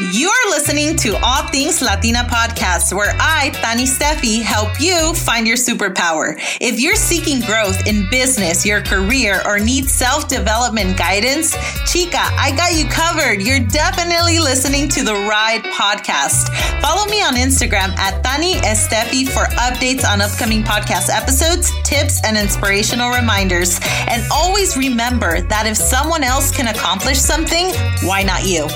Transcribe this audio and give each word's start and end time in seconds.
You're 0.00 0.50
listening 0.50 0.94
to 0.98 1.16
All 1.24 1.42
Things 1.48 1.82
Latina 1.82 2.20
podcast, 2.30 2.94
where 2.94 3.16
I, 3.18 3.50
Tani 3.50 3.82
Steffi, 3.82 4.40
help 4.40 4.80
you 4.80 5.12
find 5.12 5.44
your 5.44 5.56
superpower. 5.56 6.36
If 6.60 6.78
you're 6.78 6.94
seeking 6.94 7.40
growth 7.40 7.84
in 7.84 8.08
business, 8.08 8.64
your 8.64 8.80
career, 8.80 9.42
or 9.44 9.58
need 9.58 9.90
self 9.90 10.28
development 10.28 10.96
guidance, 10.96 11.56
chica, 11.90 12.20
I 12.20 12.54
got 12.56 12.78
you 12.78 12.86
covered. 12.86 13.42
You're 13.42 13.66
definitely 13.66 14.38
listening 14.38 14.88
to 14.90 15.02
the 15.02 15.14
Ride 15.14 15.64
podcast. 15.64 16.54
Follow 16.80 17.10
me 17.10 17.20
on 17.20 17.34
Instagram 17.34 17.90
at 17.98 18.22
Tani 18.22 18.54
Steffi 18.54 19.26
for 19.28 19.50
updates 19.56 20.08
on 20.08 20.20
upcoming 20.20 20.62
podcast 20.62 21.08
episodes, 21.10 21.72
tips, 21.82 22.24
and 22.24 22.38
inspirational 22.38 23.10
reminders. 23.10 23.80
And 24.06 24.22
always 24.30 24.76
remember 24.76 25.40
that 25.40 25.66
if 25.66 25.76
someone 25.76 26.22
else 26.22 26.52
can 26.56 26.68
accomplish 26.68 27.18
something, 27.18 27.72
why 28.06 28.22
not 28.22 28.46
you? 28.46 28.68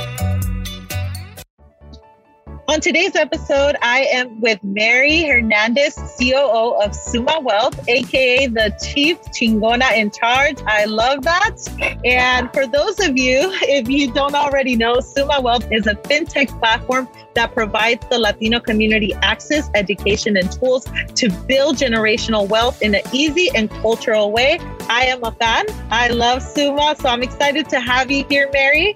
On 2.73 2.81
today's 2.81 3.15
episode, 3.16 3.77
I 3.83 4.05
am 4.15 4.41
with 4.41 4.65
Mary 4.65 5.24
Hernandez, 5.24 5.95
COO 6.19 6.83
of 6.83 6.95
Suma 6.95 7.38
Wealth, 7.38 7.79
aka 7.87 8.46
the 8.46 8.74
Chief 8.83 9.21
Chingona 9.24 9.95
in 9.95 10.10
Charge. 10.10 10.57
I 10.66 10.87
love 10.87 11.21
that. 11.24 11.55
And 12.02 12.51
for 12.55 12.66
those 12.66 12.99
of 13.01 13.19
you, 13.19 13.51
if 13.65 13.91
you 13.91 14.11
don't 14.11 14.35
already 14.35 14.74
know, 14.74 15.01
Suma 15.01 15.43
Wealth 15.43 15.71
is 15.71 15.87
a 15.87 15.96
fintech 15.96 16.49
platform 16.61 17.11
that 17.35 17.52
provides 17.52 18.07
the 18.09 18.19
Latino 18.19 18.59
community 18.59 19.13
access, 19.21 19.68
education, 19.74 20.39
and 20.39 20.51
tools 20.51 20.87
to 21.16 21.29
build 21.46 21.77
generational 21.77 22.49
wealth 22.49 22.80
in 22.80 22.95
an 22.95 23.02
easy 23.13 23.51
and 23.55 23.68
cultural 23.68 24.33
way. 24.33 24.59
I 24.89 25.05
am 25.05 25.23
a 25.24 25.33
fan. 25.33 25.66
I 25.91 26.09
love 26.09 26.41
Suma, 26.41 26.96
so 26.99 27.11
I'm 27.11 27.23
excited 27.23 27.68
to 27.68 27.80
have 27.80 28.11
you 28.11 28.24
here, 28.30 28.49
Mary. 28.51 28.95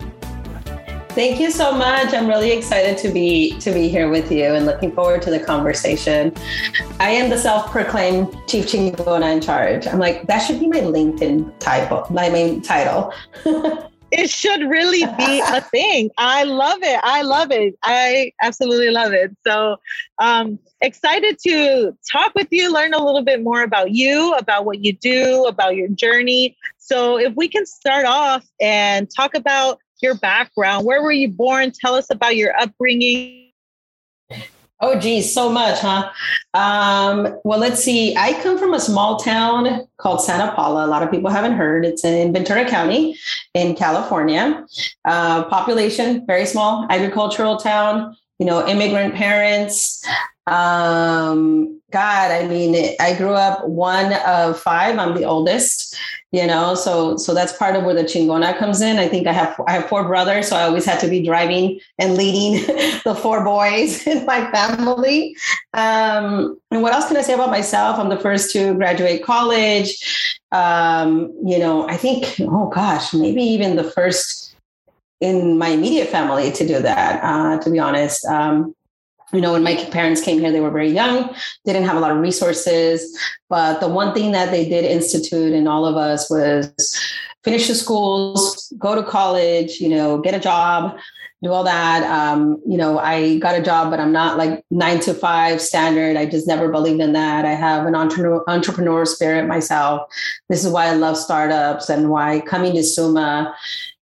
Thank 1.17 1.41
you 1.41 1.51
so 1.51 1.73
much. 1.73 2.13
I'm 2.13 2.29
really 2.29 2.53
excited 2.53 2.99
to 2.99 3.09
be 3.09 3.59
to 3.61 3.73
be 3.73 3.89
here 3.89 4.11
with 4.11 4.31
you 4.31 4.53
and 4.53 4.67
looking 4.67 4.93
forward 4.93 5.23
to 5.23 5.31
the 5.31 5.41
conversation. 5.41 6.31
I 7.01 7.09
am 7.09 7.31
the 7.31 7.39
self-proclaimed 7.39 8.37
chief 8.47 8.67
chingona 8.67 9.33
in 9.33 9.41
charge. 9.41 9.87
I'm 9.87 9.99
like 9.99 10.27
that 10.27 10.41
should 10.41 10.61
be 10.61 10.69
my 10.69 10.81
LinkedIn 10.81 11.59
title, 11.59 12.07
my 12.11 12.29
main 12.29 12.61
title. 12.61 13.15
it 14.13 14.29
should 14.29 14.61
really 14.69 15.07
be 15.17 15.41
a 15.41 15.63
thing. 15.63 16.11
I 16.19 16.45
love 16.45 16.81
it. 16.83 17.01
I 17.03 17.23
love 17.23 17.51
it. 17.51 17.79
I 17.83 18.33
absolutely 18.43 18.91
love 18.91 19.15
it. 19.15 19.35
So 19.47 19.79
um, 20.19 20.59
excited 20.83 21.39
to 21.47 21.97
talk 22.13 22.35
with 22.35 22.49
you, 22.51 22.71
learn 22.71 22.93
a 22.93 23.03
little 23.03 23.25
bit 23.25 23.43
more 23.43 23.63
about 23.63 23.93
you, 23.93 24.35
about 24.35 24.67
what 24.67 24.85
you 24.85 24.93
do, 24.93 25.47
about 25.47 25.77
your 25.77 25.89
journey. 25.89 26.59
So 26.77 27.19
if 27.19 27.35
we 27.37 27.49
can 27.49 27.65
start 27.65 28.05
off 28.05 28.47
and 28.61 29.11
talk 29.11 29.35
about 29.35 29.81
your 30.03 30.15
background. 30.17 30.87
Where 30.87 31.03
were 31.03 31.13
you 31.13 31.29
born? 31.29 31.73
Tell 31.73 31.95
us 31.95 32.11
about 32.11 32.37
your 32.37 32.57
upbringing. 32.59 33.53
Oh, 34.79 35.01
geez, 35.01 35.33
so 35.33 35.49
much, 35.49 35.81
huh? 35.81 36.11
Um, 36.53 37.39
well, 37.45 37.59
let's 37.59 37.83
see. 37.83 38.15
I 38.15 38.35
come 38.43 38.59
from 38.59 38.75
a 38.75 38.81
small 38.81 39.17
town 39.17 39.89
called 39.97 40.21
Santa 40.21 40.53
Paula. 40.53 40.85
A 40.85 40.89
lot 40.89 41.03
of 41.03 41.11
people 41.11 41.31
haven't 41.31 41.53
heard. 41.53 41.87
It's 41.87 42.05
in 42.05 42.31
Ventura 42.35 42.69
County 42.69 43.19
in 43.55 43.75
California. 43.75 44.67
Uh, 45.07 45.45
population, 45.45 46.27
very 46.27 46.45
small, 46.45 46.87
agricultural 46.91 47.57
town, 47.57 48.15
you 48.39 48.45
know, 48.45 48.69
immigrant 48.69 49.15
parents. 49.15 50.05
Um, 50.47 51.81
God, 51.93 52.31
I 52.31 52.47
mean, 52.47 52.95
I 53.01 53.15
grew 53.15 53.33
up 53.33 53.67
one 53.67 54.13
of 54.27 54.59
five. 54.61 54.99
I'm 54.99 55.15
the 55.15 55.25
oldest 55.25 55.97
you 56.37 56.47
know 56.47 56.75
so 56.75 57.17
so 57.17 57.33
that's 57.33 57.57
part 57.57 57.77
of 57.77 57.85
where 57.85 57.95
the 57.95 58.03
chingona 58.03 58.57
comes 58.59 58.81
in. 58.81 58.99
I 58.99 59.09
think 59.09 59.27
i 59.27 59.33
have 59.33 59.59
i 59.67 59.73
have 59.73 59.89
four 59.89 60.05
brothers 60.07 60.49
so 60.49 60.57
i 60.57 60.65
always 60.65 60.85
had 60.85 61.01
to 61.01 61.09
be 61.09 61.25
driving 61.25 61.81
and 61.99 62.17
leading 62.17 62.67
the 63.05 63.15
four 63.15 63.43
boys 63.45 64.07
in 64.13 64.27
my 64.27 64.51
family. 64.51 65.37
Um, 65.73 66.59
and 66.71 66.83
what 66.83 66.93
else 66.93 67.09
can 67.09 67.17
i 67.17 67.23
say 67.23 67.33
about 67.35 67.51
myself? 67.51 67.99
I'm 67.99 68.11
the 68.11 68.21
first 68.21 68.53
to 68.53 68.75
graduate 68.75 69.25
college. 69.25 69.91
Um, 70.53 71.33
you 71.45 71.59
know 71.59 71.89
i 71.89 71.97
think 71.97 72.37
oh 72.41 72.69
gosh 72.69 73.13
maybe 73.13 73.43
even 73.43 73.77
the 73.77 73.91
first 73.99 74.55
in 75.21 75.59
my 75.59 75.69
immediate 75.69 76.09
family 76.09 76.53
to 76.53 76.67
do 76.67 76.79
that 76.81 77.21
uh, 77.25 77.59
to 77.63 77.71
be 77.71 77.79
honest. 77.79 78.25
Um, 78.27 78.76
you 79.33 79.41
know, 79.41 79.53
when 79.53 79.63
my 79.63 79.75
parents 79.87 80.21
came 80.21 80.39
here, 80.39 80.53
they 80.53 80.61
were 80.61 80.71
very 80.71 80.91
young, 80.91 81.35
they 81.65 81.73
didn't 81.73 81.87
have 81.87 81.97
a 81.97 82.01
lot 82.01 82.13
of 82.13 82.19
resources. 82.19 83.19
But 83.49 83.81
the 83.81 83.89
one 83.89 84.15
thing 84.15 84.33
that 84.33 84.51
they 84.51 84.69
did 84.69 84.85
institute 84.85 85.53
in 85.53 85.67
all 85.67 85.85
of 85.85 85.97
us 85.97 86.31
was 86.31 86.73
finish 87.43 87.69
the 87.69 87.75
schools, 87.75 88.73
go 88.79 88.95
to 88.95 89.03
college, 89.03 89.81
you 89.81 89.89
know, 89.89 90.19
get 90.19 90.35
a 90.35 90.41
job, 90.41 90.97
do 91.43 91.53
all 91.53 91.65
that. 91.65 92.03
Um, 92.05 92.61
you 92.67 92.77
know, 92.77 92.99
I 92.99 93.39
got 93.39 93.59
a 93.59 93.63
job, 93.63 93.91
but 93.91 94.01
I'm 94.01 94.13
not 94.13 94.39
like 94.39 94.65
nine 94.71 95.01
to 95.01 95.15
five 95.15 95.61
standard. 95.61 96.17
I 96.17 96.27
just 96.27 96.47
never 96.47 96.69
believed 96.69 97.01
in 97.01 97.13
that. 97.13 97.45
I 97.45 97.55
have 97.55 97.87
an 97.87 97.95
entrepreneur, 97.95 98.43
entrepreneur 98.49 99.05
spirit 99.05 99.47
myself. 99.47 100.09
This 100.49 100.65
is 100.65 100.73
why 100.73 100.87
I 100.87 100.95
love 100.95 101.17
startups 101.17 101.89
and 101.89 102.11
why 102.11 102.41
coming 102.41 102.75
to 102.75 102.83
Suma, 102.83 103.55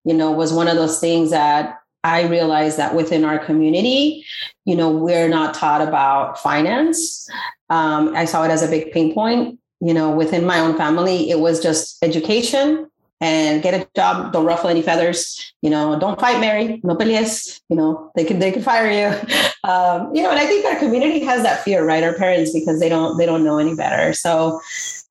you 0.04 0.14
know, 0.14 0.30
was 0.30 0.52
one 0.52 0.68
of 0.68 0.76
those 0.76 1.00
things 1.00 1.30
that 1.30 1.80
I 2.04 2.26
realized 2.26 2.76
that 2.76 2.94
within 2.94 3.25
our 3.25 3.38
community, 3.38 4.25
you 4.65 4.76
know, 4.76 4.91
we're 4.91 5.28
not 5.28 5.54
taught 5.54 5.81
about 5.81 6.38
finance. 6.38 7.28
Um, 7.70 8.15
I 8.15 8.26
saw 8.26 8.44
it 8.44 8.50
as 8.50 8.62
a 8.62 8.69
big 8.69 8.92
pain 8.92 9.15
point. 9.15 9.59
You 9.81 9.94
know, 9.94 10.10
within 10.10 10.47
my 10.47 10.60
own 10.60 10.76
family, 10.76 11.31
it 11.31 11.41
was 11.41 11.60
just 11.60 11.98
education 12.03 12.87
and 13.20 13.62
get 13.62 13.75
a 13.75 13.88
job. 13.97 14.32
Don't 14.32 14.44
ruffle 14.44 14.69
any 14.69 14.82
feathers. 14.82 15.54
You 15.62 15.70
know, 15.70 15.98
don't 15.98 16.20
fight 16.20 16.41
Mary. 16.41 16.81
No 16.84 16.94
pelees. 16.94 17.60
You 17.69 17.76
know, 17.76 18.12
they 18.14 18.25
could 18.25 18.38
they 18.38 18.53
could 18.53 18.64
fire 18.64 18.91
you. 18.91 19.19
Um, 19.64 20.14
you 20.14 20.22
know, 20.22 20.28
and 20.28 20.38
I 20.38 20.44
think 20.44 20.66
our 20.66 20.76
community 20.78 21.20
has 21.20 21.43
that 21.43 21.64
fear, 21.64 21.87
right? 21.87 22.04
Our 22.04 22.12
parents 22.12 22.53
because 22.53 22.81
they 22.81 22.91
don't 22.91 23.16
they 23.16 23.25
don't 23.25 23.43
know 23.43 23.56
any 23.56 23.75
better. 23.75 24.12
So 24.12 24.60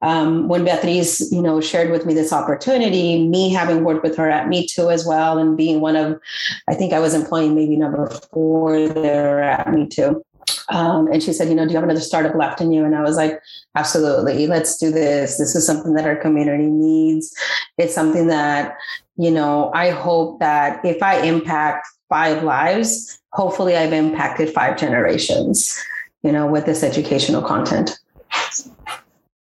um, 0.03 0.49
when 0.49 0.65
Beatriz, 0.65 1.31
you 1.31 1.41
know, 1.41 1.61
shared 1.61 1.89
with 1.89 2.05
me 2.05 2.13
this 2.13 2.33
opportunity, 2.33 3.25
me 3.25 3.49
having 3.49 3.83
worked 3.83 4.03
with 4.03 4.17
her 4.17 4.29
at 4.29 4.47
mitú 4.47 4.93
as 4.93 5.05
well, 5.05 5.37
and 5.37 5.57
being 5.57 5.79
one 5.79 5.95
of, 5.95 6.19
I 6.67 6.75
think 6.75 6.91
I 6.91 6.99
was 6.99 7.13
employing 7.13 7.55
maybe 7.55 7.77
number 7.77 8.07
four 8.31 8.87
there 8.89 9.41
at 9.41 9.65
mitú. 9.67 10.21
Um, 10.69 11.07
and 11.07 11.23
she 11.23 11.31
said, 11.31 11.47
you 11.47 11.55
know, 11.55 11.65
do 11.65 11.71
you 11.71 11.77
have 11.77 11.83
another 11.83 12.01
startup 12.01 12.35
left 12.35 12.59
in 12.59 12.71
you? 12.71 12.83
And 12.83 12.95
I 12.95 13.01
was 13.01 13.15
like, 13.15 13.39
absolutely, 13.75 14.45
let's 14.45 14.77
do 14.77 14.91
this. 14.91 15.37
This 15.37 15.55
is 15.55 15.65
something 15.65 15.93
that 15.93 16.05
our 16.05 16.17
community 16.17 16.67
needs. 16.67 17.33
It's 17.77 17.95
something 17.95 18.27
that, 18.27 18.77
you 19.15 19.31
know, 19.31 19.71
I 19.73 19.91
hope 19.91 20.39
that 20.39 20.83
if 20.85 21.01
I 21.01 21.21
impact 21.21 21.87
five 22.09 22.43
lives, 22.43 23.19
hopefully 23.31 23.77
I've 23.77 23.93
impacted 23.93 24.53
five 24.53 24.77
generations, 24.77 25.81
you 26.23 26.31
know, 26.31 26.45
with 26.45 26.65
this 26.65 26.83
educational 26.83 27.41
content. 27.41 27.97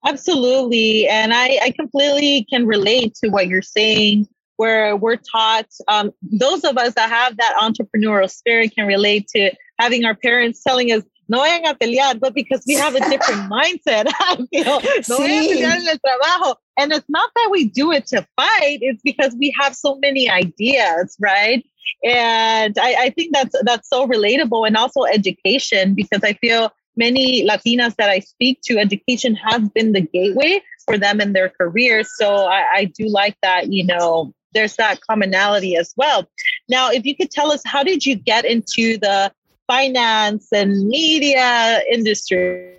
Absolutely. 0.06 1.08
And 1.08 1.34
I, 1.34 1.58
I 1.62 1.70
completely 1.72 2.46
can 2.48 2.66
relate 2.66 3.14
to 3.22 3.28
what 3.28 3.48
you're 3.48 3.62
saying, 3.62 4.28
where 4.56 4.96
we're 4.96 5.16
taught, 5.16 5.66
um, 5.88 6.12
those 6.22 6.64
of 6.64 6.78
us 6.78 6.94
that 6.94 7.08
have 7.08 7.36
that 7.36 7.56
entrepreneurial 7.60 8.30
spirit 8.30 8.72
can 8.74 8.86
relate 8.86 9.28
to 9.28 9.50
having 9.78 10.04
our 10.04 10.14
parents 10.14 10.62
telling 10.62 10.92
us, 10.92 11.02
no 11.28 11.40
vayan 11.40 11.68
a 11.68 11.74
pelear, 11.74 12.18
but 12.20 12.34
because 12.34 12.62
we 12.68 12.74
have 12.74 12.94
a 12.94 13.00
different 13.00 13.50
mindset. 13.50 14.06
you 14.52 14.64
know, 14.64 14.78
no 15.08 15.18
vayan 15.18 15.42
a 15.42 15.54
pelear 15.54 15.76
en 15.76 15.88
el 15.88 15.98
trabajo. 15.98 16.54
And 16.78 16.92
it's 16.92 17.08
not 17.08 17.30
that 17.34 17.48
we 17.50 17.68
do 17.68 17.90
it 17.90 18.06
to 18.08 18.26
fight, 18.36 18.78
it's 18.80 19.02
because 19.02 19.34
we 19.38 19.54
have 19.58 19.74
so 19.74 19.96
many 19.96 20.30
ideas, 20.30 21.16
right? 21.18 21.64
And 22.04 22.76
I, 22.78 23.06
I 23.06 23.10
think 23.10 23.34
that's 23.34 23.54
that's 23.62 23.88
so 23.88 24.06
relatable 24.06 24.66
and 24.66 24.76
also 24.76 25.04
education 25.04 25.94
because 25.94 26.22
I 26.22 26.34
feel 26.34 26.70
many 26.96 27.46
Latinas 27.46 27.94
that 27.96 28.10
I 28.10 28.20
speak 28.20 28.60
to, 28.62 28.78
education 28.78 29.34
has 29.36 29.68
been 29.70 29.92
the 29.92 30.00
gateway 30.00 30.60
for 30.84 30.98
them 30.98 31.20
in 31.20 31.32
their 31.32 31.48
careers. 31.48 32.08
So 32.16 32.46
I, 32.46 32.64
I 32.74 32.84
do 32.84 33.08
like 33.08 33.36
that, 33.42 33.72
you 33.72 33.84
know, 33.84 34.32
there's 34.52 34.76
that 34.76 35.00
commonality 35.00 35.76
as 35.76 35.92
well. 35.96 36.26
Now, 36.68 36.90
if 36.90 37.04
you 37.04 37.14
could 37.14 37.30
tell 37.30 37.52
us, 37.52 37.60
how 37.64 37.82
did 37.82 38.06
you 38.06 38.16
get 38.16 38.44
into 38.44 38.96
the 38.98 39.32
finance 39.66 40.48
and 40.52 40.86
media 40.86 41.82
industry? 41.92 42.78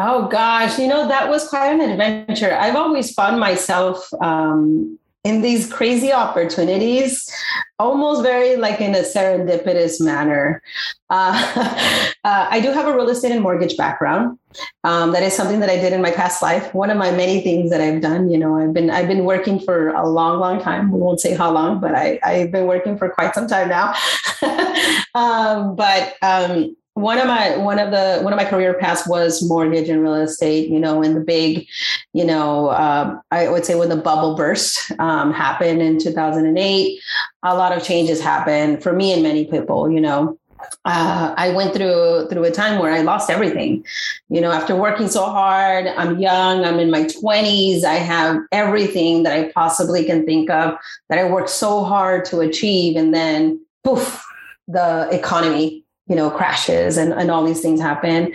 Oh 0.00 0.28
gosh, 0.28 0.78
you 0.78 0.86
know 0.86 1.08
that 1.08 1.28
was 1.28 1.48
quite 1.48 1.72
an 1.72 1.80
adventure. 1.80 2.54
I've 2.54 2.76
always 2.76 3.12
found 3.12 3.40
myself 3.40 4.08
um, 4.22 4.96
in 5.24 5.42
these 5.42 5.70
crazy 5.70 6.12
opportunities, 6.12 7.30
almost 7.78 8.22
very 8.22 8.56
like 8.56 8.80
in 8.80 8.94
a 8.94 9.00
serendipitous 9.00 10.00
manner. 10.00 10.62
Uh, 11.10 12.12
uh, 12.24 12.46
I 12.50 12.60
do 12.60 12.72
have 12.72 12.86
a 12.86 12.94
real 12.94 13.08
estate 13.08 13.32
and 13.32 13.42
mortgage 13.42 13.76
background. 13.76 14.38
Um, 14.84 15.12
that 15.12 15.22
is 15.22 15.34
something 15.34 15.60
that 15.60 15.70
I 15.70 15.76
did 15.76 15.92
in 15.92 16.00
my 16.00 16.10
past 16.10 16.40
life. 16.40 16.72
One 16.72 16.90
of 16.90 16.96
my 16.96 17.10
many 17.10 17.40
things 17.42 17.70
that 17.70 17.80
I've 17.80 18.00
done. 18.00 18.30
You 18.30 18.38
know, 18.38 18.58
I've 18.58 18.72
been 18.72 18.90
I've 18.90 19.08
been 19.08 19.24
working 19.24 19.60
for 19.60 19.90
a 19.90 20.08
long, 20.08 20.38
long 20.40 20.60
time. 20.60 20.90
We 20.90 21.00
won't 21.00 21.20
say 21.20 21.34
how 21.34 21.50
long, 21.50 21.80
but 21.80 21.94
I 21.94 22.18
I've 22.22 22.52
been 22.52 22.66
working 22.66 22.96
for 22.96 23.08
quite 23.08 23.34
some 23.34 23.46
time 23.46 23.68
now. 23.68 23.94
um, 25.14 25.76
but 25.76 26.14
um, 26.22 26.76
one 26.98 27.18
of 27.18 27.28
my 27.28 27.56
one 27.56 27.78
of 27.78 27.92
the 27.92 28.20
one 28.22 28.32
of 28.32 28.36
my 28.36 28.44
career 28.44 28.74
paths 28.74 29.06
was 29.06 29.40
mortgage 29.48 29.88
and 29.88 30.02
real 30.02 30.14
estate 30.14 30.68
you 30.68 30.80
know 30.80 31.00
in 31.00 31.14
the 31.14 31.20
big 31.20 31.64
you 32.12 32.24
know 32.24 32.70
um, 32.72 33.20
i 33.30 33.48
would 33.48 33.64
say 33.64 33.76
when 33.76 33.88
the 33.88 33.96
bubble 33.96 34.34
burst 34.34 34.90
um, 34.98 35.32
happened 35.32 35.80
in 35.80 35.98
2008 35.98 37.00
a 37.44 37.54
lot 37.54 37.76
of 37.76 37.84
changes 37.84 38.20
happened 38.20 38.82
for 38.82 38.92
me 38.92 39.12
and 39.12 39.22
many 39.22 39.44
people 39.44 39.88
you 39.88 40.00
know 40.00 40.36
uh, 40.84 41.34
I 41.36 41.50
went 41.50 41.72
through 41.72 42.26
through 42.28 42.42
a 42.42 42.50
time 42.50 42.80
where 42.80 42.92
I 42.92 43.02
lost 43.02 43.30
everything. 43.30 43.86
You 44.28 44.40
know, 44.40 44.50
after 44.50 44.74
working 44.74 45.08
so 45.08 45.24
hard, 45.24 45.86
I'm 45.86 46.18
young, 46.18 46.64
I'm 46.64 46.80
in 46.80 46.90
my 46.90 47.04
20s, 47.04 47.84
I 47.84 47.94
have 47.94 48.40
everything 48.50 49.22
that 49.22 49.32
I 49.32 49.52
possibly 49.52 50.04
can 50.04 50.26
think 50.26 50.50
of 50.50 50.74
that 51.08 51.18
I 51.20 51.30
worked 51.30 51.50
so 51.50 51.84
hard 51.84 52.24
to 52.26 52.40
achieve, 52.40 52.96
and 52.96 53.14
then 53.14 53.64
poof, 53.84 54.20
the 54.66 55.08
economy 55.12 55.84
you 56.08 56.16
know 56.16 56.30
crashes 56.30 56.96
and, 56.96 57.12
and 57.12 57.30
all 57.30 57.44
these 57.44 57.60
things 57.60 57.80
happen. 57.80 58.34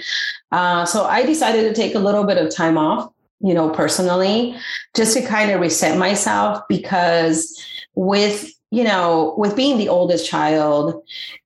Uh, 0.52 0.86
so 0.86 1.06
i 1.06 1.26
decided 1.26 1.64
to 1.64 1.74
take 1.74 1.96
a 1.96 2.00
little 2.00 2.24
bit 2.24 2.38
of 2.38 2.54
time 2.54 2.78
off 2.78 3.12
you 3.44 3.54
know 3.54 3.70
personally 3.70 4.56
just 4.96 5.16
to 5.16 5.22
kind 5.22 5.52
of 5.52 5.60
reset 5.60 5.98
myself 5.98 6.62
because 6.70 7.62
with 7.96 8.52
you 8.74 8.84
know, 8.84 9.36
with 9.38 9.56
being 9.56 9.78
the 9.78 9.88
oldest 9.88 10.28
child, 10.28 11.04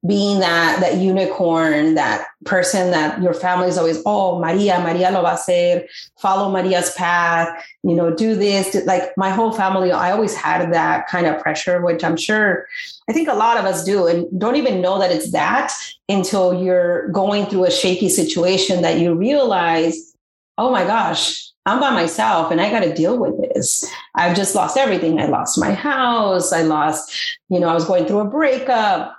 being 0.07 0.39
that 0.39 0.79
that 0.79 0.95
unicorn, 0.95 1.95
that 1.95 2.25
person 2.45 2.91
that 2.91 3.21
your 3.21 3.33
family 3.33 3.67
is 3.67 3.77
always, 3.77 4.01
oh, 4.05 4.39
Maria, 4.39 4.79
Maria 4.79 5.11
lo 5.11 5.21
va 5.21 5.33
a 5.33 5.35
hacer, 5.35 5.85
follow 6.17 6.49
Maria's 6.49 6.93
path, 6.93 7.49
you 7.83 7.93
know, 7.93 8.15
do 8.15 8.33
this. 8.33 8.77
Like 8.85 9.11
my 9.17 9.29
whole 9.29 9.51
family, 9.51 9.91
I 9.91 10.11
always 10.11 10.33
had 10.33 10.71
that 10.71 11.09
kind 11.09 11.27
of 11.27 11.41
pressure, 11.41 11.81
which 11.81 12.01
I'm 12.01 12.15
sure 12.15 12.65
I 13.09 13.11
think 13.11 13.27
a 13.27 13.33
lot 13.33 13.57
of 13.57 13.65
us 13.65 13.83
do, 13.83 14.07
and 14.07 14.25
don't 14.39 14.55
even 14.55 14.79
know 14.79 14.97
that 14.97 15.11
it's 15.11 15.33
that 15.33 15.73
until 16.07 16.63
you're 16.63 17.09
going 17.09 17.47
through 17.47 17.65
a 17.65 17.71
shaky 17.71 18.07
situation 18.07 18.83
that 18.83 18.99
you 18.99 19.13
realize, 19.13 20.15
oh 20.57 20.71
my 20.71 20.85
gosh, 20.85 21.46
I'm 21.67 21.81
by 21.81 21.91
myself 21.91 22.49
and 22.49 22.61
I 22.61 22.71
got 22.71 22.79
to 22.79 22.93
deal 22.93 23.19
with 23.19 23.37
this. 23.37 23.85
I've 24.15 24.37
just 24.37 24.55
lost 24.55 24.77
everything. 24.77 25.19
I 25.19 25.25
lost 25.25 25.59
my 25.59 25.73
house. 25.73 26.53
I 26.53 26.61
lost, 26.61 27.37
you 27.49 27.59
know, 27.59 27.67
I 27.67 27.73
was 27.73 27.83
going 27.83 28.05
through 28.05 28.19
a 28.19 28.25
breakup. 28.25 29.17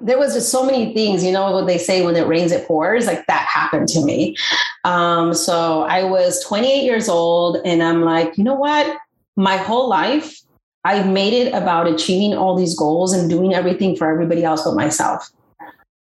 There 0.00 0.18
was 0.18 0.32
just 0.32 0.50
so 0.50 0.64
many 0.64 0.94
things, 0.94 1.22
you 1.22 1.30
know, 1.30 1.52
what 1.52 1.66
they 1.66 1.76
say 1.76 2.02
when 2.02 2.16
it 2.16 2.26
rains, 2.26 2.52
it 2.52 2.66
pours. 2.66 3.06
Like 3.06 3.26
that 3.26 3.46
happened 3.46 3.88
to 3.88 4.02
me. 4.02 4.34
Um, 4.84 5.34
so 5.34 5.82
I 5.82 6.04
was 6.04 6.42
28 6.44 6.84
years 6.84 7.06
old 7.06 7.58
and 7.66 7.82
I'm 7.82 8.00
like, 8.00 8.38
you 8.38 8.44
know 8.44 8.54
what? 8.54 8.96
My 9.36 9.58
whole 9.58 9.86
life, 9.86 10.40
I've 10.86 11.06
made 11.06 11.34
it 11.34 11.52
about 11.52 11.86
achieving 11.86 12.34
all 12.34 12.56
these 12.56 12.74
goals 12.74 13.12
and 13.12 13.28
doing 13.28 13.52
everything 13.52 13.94
for 13.94 14.10
everybody 14.10 14.42
else 14.42 14.64
but 14.64 14.74
myself 14.74 15.30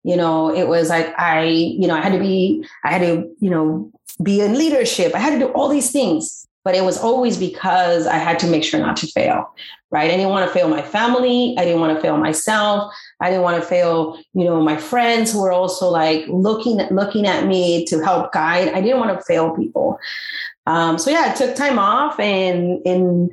you 0.04 0.16
know 0.16 0.54
it 0.54 0.68
was 0.68 0.88
like 0.88 1.12
i 1.18 1.44
you 1.44 1.86
know 1.86 1.94
i 1.94 2.00
had 2.00 2.12
to 2.12 2.18
be 2.18 2.64
i 2.84 2.90
had 2.90 3.00
to 3.00 3.28
you 3.40 3.50
know 3.50 3.90
be 4.22 4.40
in 4.40 4.58
leadership. 4.58 5.14
I 5.14 5.18
had 5.18 5.30
to 5.30 5.38
do 5.38 5.52
all 5.52 5.68
these 5.68 5.90
things, 5.90 6.46
but 6.64 6.74
it 6.74 6.84
was 6.84 6.98
always 6.98 7.36
because 7.36 8.06
I 8.06 8.16
had 8.16 8.38
to 8.40 8.46
make 8.46 8.64
sure 8.64 8.80
not 8.80 8.96
to 8.98 9.06
fail, 9.06 9.54
right? 9.90 10.10
I 10.10 10.16
didn't 10.16 10.30
want 10.30 10.46
to 10.46 10.52
fail 10.52 10.68
my 10.68 10.82
family. 10.82 11.54
I 11.58 11.64
didn't 11.64 11.80
want 11.80 11.96
to 11.96 12.02
fail 12.02 12.16
myself. 12.16 12.92
I 13.20 13.30
didn't 13.30 13.42
want 13.42 13.62
to 13.62 13.68
fail, 13.68 14.18
you 14.34 14.44
know, 14.44 14.60
my 14.62 14.76
friends 14.76 15.32
who 15.32 15.40
were 15.40 15.52
also 15.52 15.88
like 15.88 16.24
looking 16.28 16.80
at 16.80 16.92
looking 16.92 17.26
at 17.26 17.46
me 17.46 17.84
to 17.86 18.00
help 18.02 18.32
guide. 18.32 18.68
I 18.68 18.80
didn't 18.80 18.98
want 18.98 19.16
to 19.18 19.24
fail 19.24 19.54
people. 19.56 19.98
Um, 20.66 20.98
so 20.98 21.10
yeah, 21.10 21.24
I 21.26 21.34
took 21.34 21.54
time 21.54 21.78
off 21.78 22.18
and 22.18 22.84
and 22.86 23.30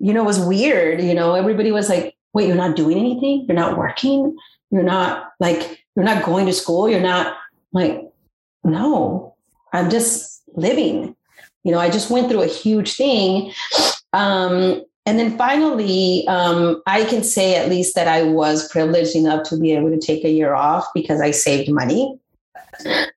you 0.00 0.12
know, 0.12 0.22
it 0.22 0.26
was 0.26 0.40
weird. 0.40 1.02
You 1.02 1.14
know, 1.14 1.34
everybody 1.34 1.70
was 1.70 1.88
like, 1.88 2.16
wait, 2.32 2.48
you're 2.48 2.56
not 2.56 2.76
doing 2.76 2.98
anything? 2.98 3.44
You're 3.46 3.56
not 3.56 3.78
working? 3.78 4.36
You're 4.70 4.82
not 4.82 5.32
like, 5.38 5.83
you're 5.94 6.04
not 6.04 6.24
going 6.24 6.46
to 6.46 6.52
school? 6.52 6.88
You're 6.88 7.00
not 7.00 7.36
like, 7.72 8.02
no, 8.64 9.34
I'm 9.72 9.90
just 9.90 10.42
living. 10.54 11.16
You 11.64 11.72
know, 11.72 11.78
I 11.78 11.90
just 11.90 12.10
went 12.10 12.30
through 12.30 12.42
a 12.42 12.46
huge 12.46 12.94
thing. 12.94 13.52
Um, 14.12 14.84
and 15.06 15.18
then 15.18 15.36
finally, 15.36 16.26
um, 16.28 16.82
I 16.86 17.04
can 17.04 17.22
say 17.22 17.56
at 17.56 17.68
least 17.68 17.94
that 17.94 18.08
I 18.08 18.22
was 18.22 18.68
privileged 18.70 19.14
enough 19.14 19.48
to 19.50 19.58
be 19.58 19.72
able 19.72 19.90
to 19.90 19.98
take 19.98 20.24
a 20.24 20.30
year 20.30 20.54
off 20.54 20.86
because 20.94 21.20
I 21.20 21.30
saved 21.30 21.70
money. 21.70 22.18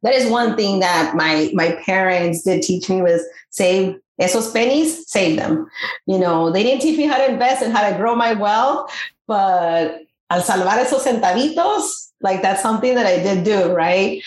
That 0.04 0.14
is 0.14 0.30
one 0.30 0.56
thing 0.56 0.82
that 0.82 1.16
my 1.16 1.50
my 1.54 1.72
parents 1.84 2.44
did 2.44 2.62
teach 2.62 2.90
me 2.90 3.02
was 3.02 3.26
save 3.50 3.96
esos 4.22 4.52
pennies, 4.52 5.10
save 5.10 5.38
them. 5.38 5.68
You 6.06 6.20
know, 6.20 6.52
they 6.52 6.64
didn't 6.64 6.82
teach 6.82 6.98
me 6.98 7.06
how 7.06 7.18
to 7.18 7.32
invest 7.32 7.64
and 7.64 7.74
how 7.74 7.90
to 7.90 7.98
grow 7.98 8.16
my 8.16 8.34
wealth, 8.34 8.92
but 9.26 10.02
al 10.30 10.42
salvar 10.42 10.78
esos 10.78 11.04
centavitos, 11.04 12.07
like 12.22 12.42
that's 12.42 12.62
something 12.62 12.96
that 12.96 13.06
I 13.06 13.18
did 13.18 13.44
do, 13.44 13.74
right? 13.74 14.22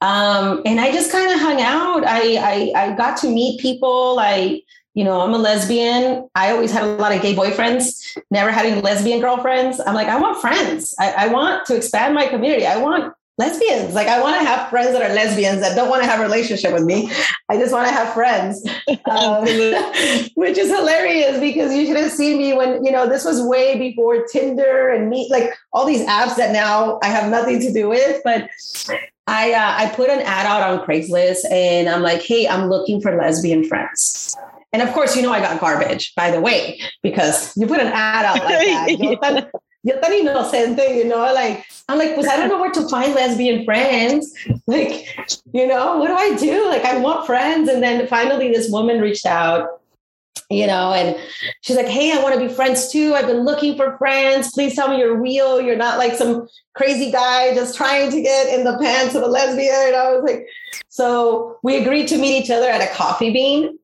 Um, 0.00 0.62
and 0.66 0.80
I 0.80 0.92
just 0.92 1.12
kind 1.12 1.32
of 1.32 1.40
hung 1.40 1.60
out. 1.60 2.04
I, 2.04 2.36
I, 2.36 2.72
I 2.76 2.92
got 2.96 3.16
to 3.18 3.28
meet 3.28 3.60
people. 3.60 4.18
I, 4.18 4.60
you 4.94 5.04
know, 5.04 5.20
I'm 5.20 5.32
a 5.32 5.38
lesbian. 5.38 6.28
I 6.34 6.50
always 6.50 6.72
had 6.72 6.82
a 6.82 6.96
lot 6.96 7.14
of 7.14 7.22
gay 7.22 7.34
boyfriends, 7.34 8.16
never 8.30 8.50
had 8.50 8.66
any 8.66 8.80
lesbian 8.80 9.20
girlfriends. 9.20 9.80
I'm 9.80 9.94
like, 9.94 10.08
I 10.08 10.18
want 10.18 10.40
friends. 10.40 10.94
I, 10.98 11.12
I 11.12 11.28
want 11.28 11.64
to 11.66 11.76
expand 11.76 12.14
my 12.14 12.26
community. 12.26 12.66
I 12.66 12.76
want 12.76 13.14
lesbians. 13.38 13.94
Like 13.94 14.08
I 14.08 14.20
want 14.20 14.38
to 14.40 14.46
have 14.46 14.68
friends 14.68 14.92
that 14.92 15.02
are 15.02 15.14
lesbians 15.14 15.60
that 15.60 15.74
don't 15.74 15.88
want 15.88 16.02
to 16.02 16.08
have 16.08 16.20
a 16.20 16.22
relationship 16.22 16.72
with 16.72 16.84
me. 16.84 17.10
I 17.48 17.56
just 17.56 17.72
want 17.72 17.88
to 17.88 17.94
have 17.94 18.12
friends, 18.12 18.66
um, 19.06 19.42
which 20.34 20.58
is 20.58 20.70
hilarious 20.70 21.40
because 21.40 21.74
you 21.74 21.86
should 21.86 21.96
have 21.96 22.10
seen 22.10 22.38
me 22.38 22.52
when, 22.52 22.84
you 22.84 22.92
know, 22.92 23.08
this 23.08 23.24
was 23.24 23.42
way 23.42 23.78
before 23.78 24.24
Tinder 24.26 24.88
and 24.88 25.08
Meet, 25.08 25.30
like 25.30 25.52
all 25.72 25.86
these 25.86 26.06
apps 26.06 26.36
that 26.36 26.52
now 26.52 26.98
I 27.02 27.06
have 27.06 27.30
nothing 27.30 27.60
to 27.60 27.72
do 27.72 27.88
with. 27.88 28.20
But 28.24 28.48
I 29.26 29.52
uh, 29.52 29.74
I 29.78 29.94
put 29.94 30.10
an 30.10 30.20
ad 30.20 30.46
out 30.46 30.62
on 30.62 30.86
Craigslist 30.86 31.50
and 31.50 31.88
I'm 31.88 32.02
like, 32.02 32.22
hey, 32.22 32.48
I'm 32.48 32.68
looking 32.68 33.00
for 33.00 33.16
lesbian 33.16 33.64
friends. 33.64 34.36
And 34.72 34.82
of 34.82 34.92
course, 34.94 35.14
you 35.16 35.22
know 35.22 35.32
I 35.32 35.40
got 35.40 35.60
garbage, 35.60 36.14
by 36.14 36.30
the 36.30 36.40
way, 36.40 36.80
because 37.02 37.54
you 37.56 37.66
put 37.66 37.80
an 37.80 37.88
ad 37.88 38.24
out 38.24 38.44
like 38.44 39.20
that. 39.20 39.50
Yo 39.84 39.98
tan, 40.00 40.12
yo 40.12 40.24
tan 40.24 40.34
inocente, 40.34 40.96
you 40.96 41.04
know, 41.04 41.32
like 41.34 41.64
I'm 41.88 41.98
like, 41.98 42.14
pues 42.14 42.28
I 42.28 42.36
don't 42.36 42.48
know 42.48 42.60
where 42.60 42.70
to 42.70 42.88
find 42.88 43.14
lesbian 43.14 43.64
friends. 43.64 44.32
Like, 44.68 45.08
you 45.52 45.66
know, 45.66 45.98
what 45.98 46.06
do 46.06 46.14
I 46.14 46.36
do? 46.36 46.68
Like, 46.68 46.84
I 46.84 46.96
want 46.98 47.26
friends. 47.26 47.68
And 47.68 47.82
then 47.82 48.06
finally, 48.06 48.52
this 48.52 48.70
woman 48.70 49.00
reached 49.00 49.26
out 49.26 49.82
you 50.52 50.66
know, 50.66 50.92
and 50.92 51.16
she's 51.62 51.76
like, 51.76 51.86
Hey, 51.86 52.12
I 52.12 52.22
want 52.22 52.34
to 52.34 52.40
be 52.40 52.52
friends 52.52 52.90
too. 52.92 53.14
I've 53.14 53.26
been 53.26 53.44
looking 53.44 53.76
for 53.76 53.96
friends. 53.98 54.52
Please 54.52 54.74
tell 54.74 54.88
me 54.88 54.98
you're 54.98 55.20
real. 55.20 55.60
You're 55.60 55.76
not 55.76 55.98
like 55.98 56.14
some 56.14 56.46
crazy 56.74 57.10
guy 57.10 57.54
just 57.54 57.76
trying 57.76 58.10
to 58.10 58.22
get 58.22 58.52
in 58.52 58.64
the 58.64 58.78
pants 58.78 59.14
of 59.14 59.22
a 59.22 59.26
lesbian. 59.26 59.74
And 59.74 59.96
I 59.96 60.12
was 60.12 60.22
like, 60.22 60.46
so 60.88 61.58
we 61.62 61.76
agreed 61.76 62.08
to 62.08 62.18
meet 62.18 62.44
each 62.44 62.50
other 62.50 62.68
at 62.68 62.82
a 62.82 62.94
coffee 62.94 63.32
bean 63.32 63.78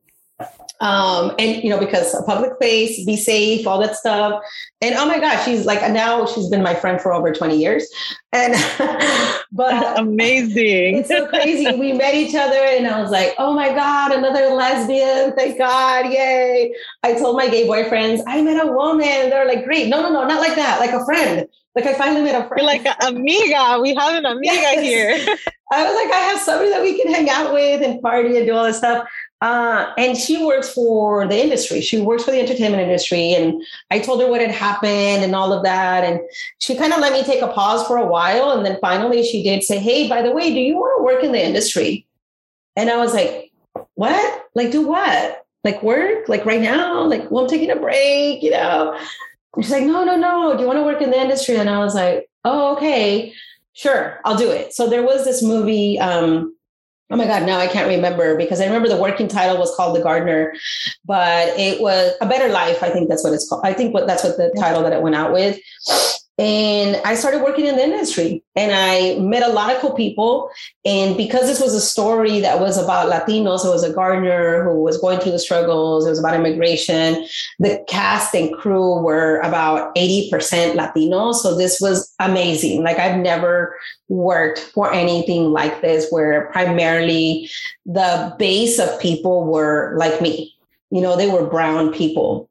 um, 0.80 1.35
and 1.38 1.62
you 1.62 1.71
know, 1.71 1.78
because 1.78 2.14
a 2.14 2.23
public 2.23 2.59
place, 2.59 3.04
be 3.04 3.16
safe, 3.16 3.66
all 3.66 3.80
that 3.80 3.97
stuff. 3.97 4.42
And 4.80 4.95
oh 4.95 5.07
my 5.07 5.18
gosh, 5.18 5.45
she's 5.45 5.66
like 5.66 5.80
now 5.92 6.25
she's 6.26 6.49
been 6.49 6.62
my 6.62 6.75
friend 6.75 7.00
for 7.00 7.12
over 7.12 7.33
20 7.33 7.59
years. 7.59 7.88
And 8.33 8.54
but 9.52 9.99
amazing. 9.99 10.99
It's 10.99 11.09
so 11.09 11.26
crazy. 11.26 11.75
we 11.76 11.92
met 11.92 12.14
each 12.14 12.35
other 12.37 12.54
and 12.54 12.87
I 12.87 13.02
was 13.02 13.11
like, 13.11 13.35
oh 13.38 13.54
my 13.54 13.71
God, 13.71 14.12
another 14.12 14.50
lesbian. 14.50 15.35
Thank 15.35 15.59
God. 15.59 16.12
Yay. 16.12 16.73
I 17.02 17.14
told 17.14 17.37
my 17.37 17.49
gay 17.49 17.66
boyfriends, 17.66 18.23
I 18.26 18.40
met 18.42 18.64
a 18.64 18.71
woman. 18.71 19.30
They're 19.30 19.49
like, 19.49 19.64
great. 19.64 19.88
No, 19.88 20.00
no, 20.00 20.12
no, 20.12 20.26
not 20.26 20.40
like 20.40 20.54
that, 20.54 20.78
like 20.78 20.92
a 20.92 21.04
friend. 21.04 21.49
Like 21.75 21.87
I 21.87 21.95
finally 21.95 22.23
met 22.23 22.45
a 22.45 22.49
friend. 22.49 22.61
You're 22.61 22.66
like 22.66 22.87
amiga. 23.02 23.78
We 23.80 23.95
have 23.95 24.14
an 24.14 24.26
amiga 24.26 24.52
yes. 24.52 24.83
here. 24.83 25.37
I 25.71 25.85
was 25.85 25.95
like, 25.95 26.12
I 26.12 26.21
have 26.30 26.40
somebody 26.40 26.71
that 26.71 26.83
we 26.83 27.00
can 27.00 27.12
hang 27.12 27.28
out 27.28 27.52
with 27.52 27.83
and 27.83 28.00
party 28.00 28.37
and 28.37 28.47
do 28.47 28.54
all 28.54 28.64
this 28.64 28.78
stuff. 28.78 29.07
Uh, 29.40 29.92
and 29.97 30.16
she 30.16 30.45
works 30.45 30.73
for 30.73 31.26
the 31.26 31.40
industry. 31.40 31.80
She 31.80 32.00
works 32.00 32.25
for 32.25 32.33
the 32.33 32.40
entertainment 32.40 32.83
industry. 32.83 33.33
And 33.35 33.62
I 33.90 34.00
told 34.00 34.21
her 34.21 34.28
what 34.28 34.40
had 34.40 34.50
happened 34.50 35.23
and 35.23 35.35
all 35.35 35.52
of 35.52 35.62
that. 35.62 36.02
And 36.02 36.21
she 36.59 36.76
kind 36.76 36.92
of 36.92 36.99
let 36.99 37.12
me 37.12 37.23
take 37.23 37.42
a 37.42 37.49
pause 37.49 37.87
for 37.87 37.97
a 37.97 38.07
while. 38.07 38.50
And 38.50 38.66
then 38.66 38.78
finally 38.80 39.23
she 39.23 39.42
did 39.42 39.62
say, 39.62 39.78
Hey, 39.78 40.09
by 40.09 40.23
the 40.23 40.33
way, 40.33 40.52
do 40.52 40.61
you 40.61 40.76
want 40.76 40.99
to 40.99 41.04
work 41.04 41.23
in 41.23 41.33
the 41.33 41.45
industry? 41.45 42.07
And 42.75 42.90
I 42.90 42.97
was 42.97 43.14
like, 43.14 43.52
What? 43.95 44.47
Like, 44.54 44.73
do 44.73 44.87
what? 44.87 45.45
Like, 45.62 45.83
work? 45.83 46.28
Like, 46.28 46.45
right 46.45 46.61
now? 46.61 47.04
Like, 47.04 47.30
well, 47.30 47.45
I'm 47.45 47.50
taking 47.50 47.71
a 47.71 47.76
break, 47.76 48.42
you 48.42 48.50
know? 48.50 48.99
And 49.54 49.64
she's 49.64 49.73
like, 49.73 49.85
No, 49.85 50.02
no, 50.02 50.16
no. 50.16 50.57
Do 50.57 50.62
you 50.62 50.66
want 50.66 50.78
to 50.78 50.85
work 50.85 51.00
in 51.00 51.11
the 51.11 51.21
industry? 51.21 51.57
And 51.57 51.71
I 51.71 51.78
was 51.78 51.95
like, 51.95 52.28
Oh, 52.45 52.75
okay. 52.76 53.33
Sure, 53.73 54.21
I'll 54.25 54.37
do 54.37 54.50
it. 54.50 54.75
So 54.75 54.88
there 54.88 55.04
was 55.04 55.25
this 55.25 55.40
movie, 55.40 56.00
um, 56.00 56.57
Oh 57.10 57.16
my 57.16 57.26
God, 57.26 57.44
now 57.44 57.58
I 57.58 57.66
can't 57.66 57.88
remember 57.88 58.36
because 58.36 58.60
I 58.60 58.66
remember 58.66 58.88
the 58.88 59.00
working 59.00 59.28
title 59.28 59.56
was 59.56 59.74
called 59.74 59.96
The 59.96 60.02
Gardener, 60.02 60.54
but 61.06 61.48
it 61.58 61.80
was 61.80 62.12
A 62.20 62.26
Better 62.26 62.52
Life. 62.52 62.82
I 62.82 62.90
think 62.90 63.08
that's 63.08 63.24
what 63.24 63.32
it's 63.32 63.48
called. 63.48 63.62
I 63.64 63.72
think 63.72 63.94
what 63.94 64.06
that's 64.06 64.24
what 64.24 64.36
the 64.36 64.54
title 64.60 64.82
that 64.82 64.92
it 64.92 65.00
went 65.00 65.16
out 65.16 65.32
with. 65.32 65.58
And 66.38 67.00
I 67.04 67.16
started 67.16 67.42
working 67.42 67.66
in 67.66 67.75
the 67.75 67.83
industry 67.83 68.45
and 68.54 68.71
I 68.73 69.18
met 69.18 69.42
a 69.42 69.52
lot 69.52 69.75
of 69.75 69.80
cool 69.80 69.95
people. 69.95 70.49
And 70.85 71.16
because 71.16 71.47
this 71.47 71.61
was 71.61 71.75
a 71.75 71.80
story 71.80 72.38
that 72.38 72.61
was 72.61 72.78
about 72.78 73.11
Latinos, 73.11 73.64
it 73.64 73.71
was 73.71 73.83
a 73.83 73.92
gardener 73.92 74.62
who 74.62 74.80
was 74.80 75.00
going 75.00 75.18
through 75.18 75.33
the 75.33 75.40
struggles, 75.40 76.07
it 76.07 76.11
was 76.11 76.21
about 76.21 76.37
immigration. 76.37 77.26
The 77.59 77.85
cast 77.88 78.37
and 78.37 78.54
crew 78.57 79.02
were 79.02 79.40
about 79.40 79.92
80% 79.97 80.76
Latino. 80.76 81.33
So 81.33 81.57
this 81.57 81.80
was 81.80 82.14
amazing. 82.21 82.85
Like 82.85 83.00
I've 83.00 83.18
never 83.18 83.76
worked 84.07 84.61
for 84.61 84.92
anything 84.92 85.50
like 85.50 85.80
this 85.80 86.09
where 86.11 86.50
primarily 86.52 87.50
the 87.85 88.33
base 88.38 88.78
of 88.78 89.00
people 89.00 89.45
were 89.45 89.97
like 89.99 90.21
me. 90.21 90.54
You 90.90 91.00
know, 91.00 91.16
they 91.16 91.28
were 91.28 91.47
brown 91.47 91.92
people 91.92 92.49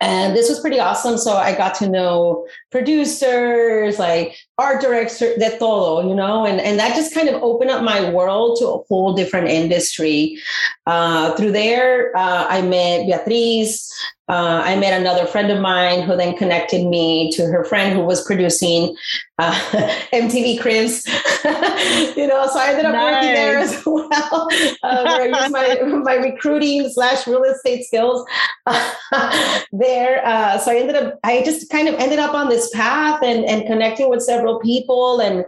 and 0.00 0.36
this 0.36 0.48
was 0.48 0.60
pretty 0.60 0.78
awesome. 0.78 1.18
So 1.18 1.34
I 1.34 1.56
got 1.56 1.74
to 1.76 1.88
know 1.88 2.46
producers, 2.70 3.98
like 3.98 4.36
art 4.58 4.80
director, 4.80 5.34
de 5.36 5.58
todo, 5.58 6.06
you 6.06 6.14
know, 6.14 6.44
and, 6.44 6.60
and 6.60 6.78
that 6.78 6.94
just 6.94 7.14
kind 7.14 7.28
of 7.28 7.42
opened 7.42 7.70
up 7.70 7.82
my 7.82 8.10
world 8.10 8.58
to 8.58 8.66
a 8.66 8.78
whole 8.88 9.14
different 9.14 9.48
industry. 9.48 10.38
Uh, 10.86 11.34
through 11.36 11.52
there, 11.52 12.16
uh, 12.16 12.46
I 12.48 12.62
met 12.62 13.06
Beatriz. 13.06 13.90
Uh, 14.30 14.60
I 14.62 14.76
met 14.76 14.98
another 14.98 15.24
friend 15.24 15.50
of 15.50 15.58
mine 15.58 16.02
who 16.02 16.14
then 16.14 16.36
connected 16.36 16.84
me 16.84 17.30
to 17.32 17.46
her 17.46 17.64
friend 17.64 17.94
who 17.96 18.04
was 18.04 18.22
producing 18.26 18.94
uh, 19.38 19.52
MTV 20.12 20.60
Cribs. 20.60 21.06
you 22.14 22.26
know, 22.26 22.46
so 22.46 22.58
I 22.58 22.66
ended 22.70 22.84
up 22.84 22.92
nice. 22.92 23.14
working 23.14 23.34
there 23.34 23.58
as 23.58 23.82
well, 23.86 24.48
uh, 24.82 25.02
where 25.04 25.22
I 25.22 25.40
used 25.40 25.50
my, 25.50 25.80
my 26.04 26.14
recruiting 26.16 26.90
slash 26.90 27.26
real 27.26 27.42
estate 27.44 27.84
skills 27.84 28.26
there. 29.72 30.20
Uh, 30.26 30.58
so 30.58 30.72
I 30.72 30.76
ended 30.76 30.96
up, 30.96 31.18
I 31.24 31.42
just 31.42 31.70
kind 31.70 31.88
of 31.88 31.94
ended 31.94 32.18
up 32.18 32.34
on 32.34 32.50
this 32.50 32.57
path 32.70 33.22
and, 33.22 33.44
and 33.44 33.66
connecting 33.66 34.08
with 34.08 34.22
several 34.22 34.58
people. 34.60 35.20
And 35.20 35.44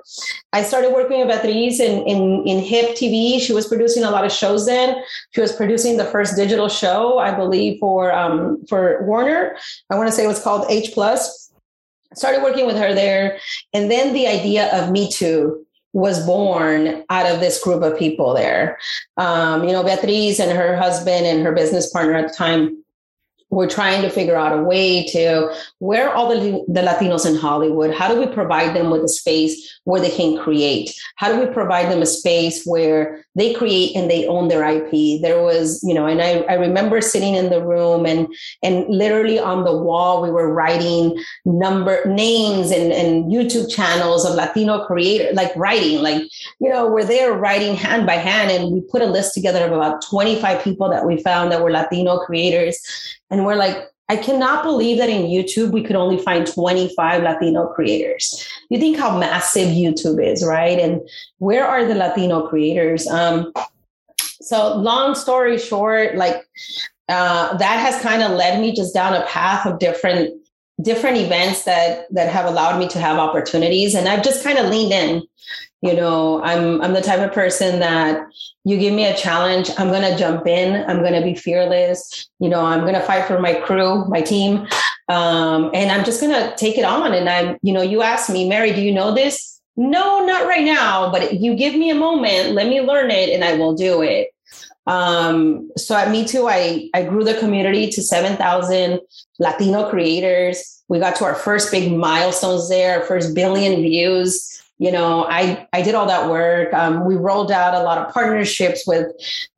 I 0.52 0.62
started 0.62 0.92
working 0.92 1.18
with 1.18 1.28
Beatriz 1.28 1.80
in, 1.80 2.06
in, 2.06 2.46
in 2.46 2.58
HIP 2.60 2.96
TV. 2.96 3.40
She 3.40 3.52
was 3.52 3.66
producing 3.66 4.04
a 4.04 4.10
lot 4.10 4.24
of 4.24 4.32
shows 4.32 4.66
then. 4.66 5.02
She 5.30 5.40
was 5.40 5.52
producing 5.52 5.96
the 5.96 6.04
first 6.04 6.36
digital 6.36 6.68
show, 6.68 7.18
I 7.18 7.34
believe, 7.34 7.78
for 7.80 8.12
um, 8.12 8.64
for 8.68 9.04
Warner. 9.04 9.56
I 9.90 9.96
want 9.96 10.08
to 10.08 10.12
say 10.12 10.24
it 10.24 10.28
was 10.28 10.42
called 10.42 10.66
H 10.68 10.92
Plus. 10.92 11.52
Started 12.14 12.42
working 12.42 12.66
with 12.66 12.76
her 12.76 12.92
there, 12.92 13.38
and 13.72 13.90
then 13.90 14.12
the 14.12 14.26
idea 14.26 14.66
of 14.76 14.90
mitú 14.90 15.64
was 15.92 16.24
born 16.24 17.04
out 17.10 17.26
of 17.26 17.40
this 17.40 17.62
group 17.62 17.82
of 17.82 17.98
people 17.98 18.34
there. 18.34 18.78
Um, 19.16 19.64
you 19.64 19.72
know, 19.72 19.82
Beatriz 19.82 20.38
and 20.38 20.56
her 20.56 20.76
husband 20.76 21.26
and 21.26 21.44
her 21.44 21.52
business 21.52 21.90
partner 21.90 22.14
at 22.14 22.28
the 22.28 22.34
time 22.34 22.84
we're 23.50 23.68
trying 23.68 24.00
to 24.02 24.10
figure 24.10 24.36
out 24.36 24.58
a 24.58 24.62
way 24.62 25.04
to 25.06 25.52
where 25.78 26.08
are 26.08 26.14
all 26.14 26.28
the, 26.28 26.64
the 26.68 26.80
latinos 26.80 27.26
in 27.26 27.34
hollywood? 27.34 27.92
How 27.92 28.12
do 28.12 28.18
we 28.18 28.26
provide 28.32 28.74
them 28.74 28.90
with 28.90 29.02
a 29.02 29.08
space 29.08 29.80
where 29.84 30.00
they 30.00 30.10
can 30.10 30.38
create? 30.38 30.94
How 31.16 31.32
do 31.32 31.40
we 31.40 31.52
provide 31.52 31.90
them 31.90 32.02
a 32.02 32.06
space 32.06 32.64
where 32.64 33.24
they 33.34 33.54
create 33.54 33.94
and 33.96 34.10
they 34.10 34.26
own 34.26 34.48
their 34.48 34.64
ip 34.68 34.90
there 35.22 35.42
was 35.42 35.82
you 35.82 35.94
know 35.94 36.06
and 36.06 36.20
i, 36.20 36.40
I 36.48 36.54
remember 36.54 37.00
sitting 37.00 37.34
in 37.34 37.50
the 37.50 37.62
room 37.62 38.06
and 38.06 38.28
and 38.62 38.86
literally 38.88 39.38
on 39.38 39.64
the 39.64 39.76
wall 39.76 40.22
we 40.22 40.30
were 40.30 40.52
writing 40.52 41.22
number 41.44 42.04
names 42.06 42.70
and, 42.70 42.92
and 42.92 43.32
youtube 43.32 43.70
channels 43.70 44.24
of 44.24 44.34
latino 44.34 44.84
creators 44.86 45.34
like 45.34 45.54
writing 45.56 46.02
like 46.02 46.22
you 46.60 46.68
know 46.68 46.88
we're 46.88 47.04
there 47.04 47.32
writing 47.32 47.74
hand 47.74 48.06
by 48.06 48.14
hand 48.14 48.50
and 48.50 48.72
we 48.72 48.80
put 48.80 49.02
a 49.02 49.06
list 49.06 49.34
together 49.34 49.64
of 49.64 49.72
about 49.72 50.02
25 50.08 50.62
people 50.62 50.88
that 50.88 51.06
we 51.06 51.22
found 51.22 51.50
that 51.50 51.62
were 51.62 51.70
latino 51.70 52.18
creators. 52.18 52.78
And 53.30 53.44
we're 53.44 53.56
like, 53.56 53.88
I 54.10 54.16
cannot 54.16 54.64
believe 54.64 54.98
that 54.98 55.08
in 55.08 55.30
YouTube 55.30 55.70
we 55.70 55.84
could 55.84 55.94
only 55.94 56.18
find 56.18 56.44
25 56.44 57.22
Latino 57.22 57.68
creators. 57.68 58.44
You 58.68 58.80
think 58.80 58.98
how 58.98 59.16
massive 59.16 59.68
YouTube 59.68 60.20
is, 60.20 60.44
right? 60.44 60.80
And 60.80 61.00
where 61.38 61.64
are 61.64 61.84
the 61.84 61.94
Latino 61.94 62.48
creators? 62.48 63.06
Um, 63.06 63.52
so, 64.18 64.76
long 64.76 65.14
story 65.14 65.58
short, 65.58 66.16
like 66.16 66.44
uh, 67.08 67.56
that 67.58 67.78
has 67.78 68.02
kind 68.02 68.24
of 68.24 68.32
led 68.32 68.60
me 68.60 68.74
just 68.74 68.92
down 68.92 69.14
a 69.14 69.24
path 69.26 69.64
of 69.64 69.78
different 69.78 70.34
different 70.82 71.18
events 71.18 71.62
that 71.64 72.12
that 72.12 72.28
have 72.32 72.46
allowed 72.46 72.80
me 72.80 72.88
to 72.88 72.98
have 72.98 73.16
opportunities, 73.16 73.94
and 73.94 74.08
I've 74.08 74.24
just 74.24 74.42
kind 74.42 74.58
of 74.58 74.66
leaned 74.66 74.92
in 74.92 75.22
you 75.82 75.94
know 75.94 76.42
i'm 76.42 76.80
i'm 76.82 76.92
the 76.92 77.00
type 77.00 77.20
of 77.20 77.32
person 77.32 77.80
that 77.80 78.26
you 78.64 78.78
give 78.78 78.92
me 78.92 79.06
a 79.06 79.16
challenge 79.16 79.70
i'm 79.78 79.88
going 79.88 80.02
to 80.02 80.18
jump 80.18 80.46
in 80.46 80.84
i'm 80.88 81.00
going 81.00 81.14
to 81.14 81.22
be 81.22 81.34
fearless. 81.34 82.28
You 82.38 82.48
know 82.48 82.60
i'm 82.60 82.80
going 82.80 82.94
to 82.94 83.00
fight 83.00 83.26
for 83.26 83.40
my 83.40 83.54
crew 83.54 84.04
my 84.06 84.20
team 84.20 84.66
um, 85.08 85.70
and 85.74 85.90
i'm 85.90 86.04
just 86.04 86.20
going 86.20 86.32
to 86.32 86.54
take 86.56 86.78
it 86.78 86.84
on. 86.84 87.14
And 87.14 87.28
i'm 87.28 87.56
you 87.62 87.72
know 87.72 87.82
you 87.82 88.02
asked 88.02 88.30
me 88.30 88.48
mary 88.48 88.72
do 88.72 88.80
you 88.80 88.92
know 88.92 89.14
this? 89.14 89.60
No 89.76 90.24
not 90.24 90.46
right 90.46 90.64
now 90.64 91.10
but 91.10 91.40
you 91.40 91.54
give 91.54 91.74
me 91.74 91.90
a 91.90 91.94
moment 91.94 92.52
let 92.52 92.68
me 92.68 92.80
learn 92.80 93.10
it 93.10 93.30
and 93.30 93.44
i 93.44 93.54
will 93.54 93.74
do 93.74 94.02
it. 94.02 94.28
Um, 94.86 95.70
so 95.76 95.94
at 95.96 96.08
mitú 96.08 96.50
i 96.50 96.90
i 96.94 97.02
grew 97.04 97.24
the 97.24 97.38
community 97.38 97.88
to 97.90 98.02
7000 98.02 99.00
latino 99.38 99.88
creators. 99.88 100.82
We 100.88 100.98
got 100.98 101.16
to 101.16 101.24
our 101.24 101.36
first 101.36 101.70
big 101.70 101.92
milestones 101.92 102.68
there 102.68 103.02
first 103.02 103.34
billion 103.34 103.80
views 103.80 104.60
you 104.80 104.90
know 104.90 105.26
i 105.28 105.68
i 105.74 105.82
did 105.82 105.94
all 105.94 106.06
that 106.06 106.28
work. 106.28 106.72
Um, 106.72 107.04
we 107.04 107.14
rolled 107.14 107.52
out 107.52 107.74
a 107.74 107.82
lot 107.82 107.98
of 107.98 108.12
partnerships 108.12 108.86
with 108.86 109.06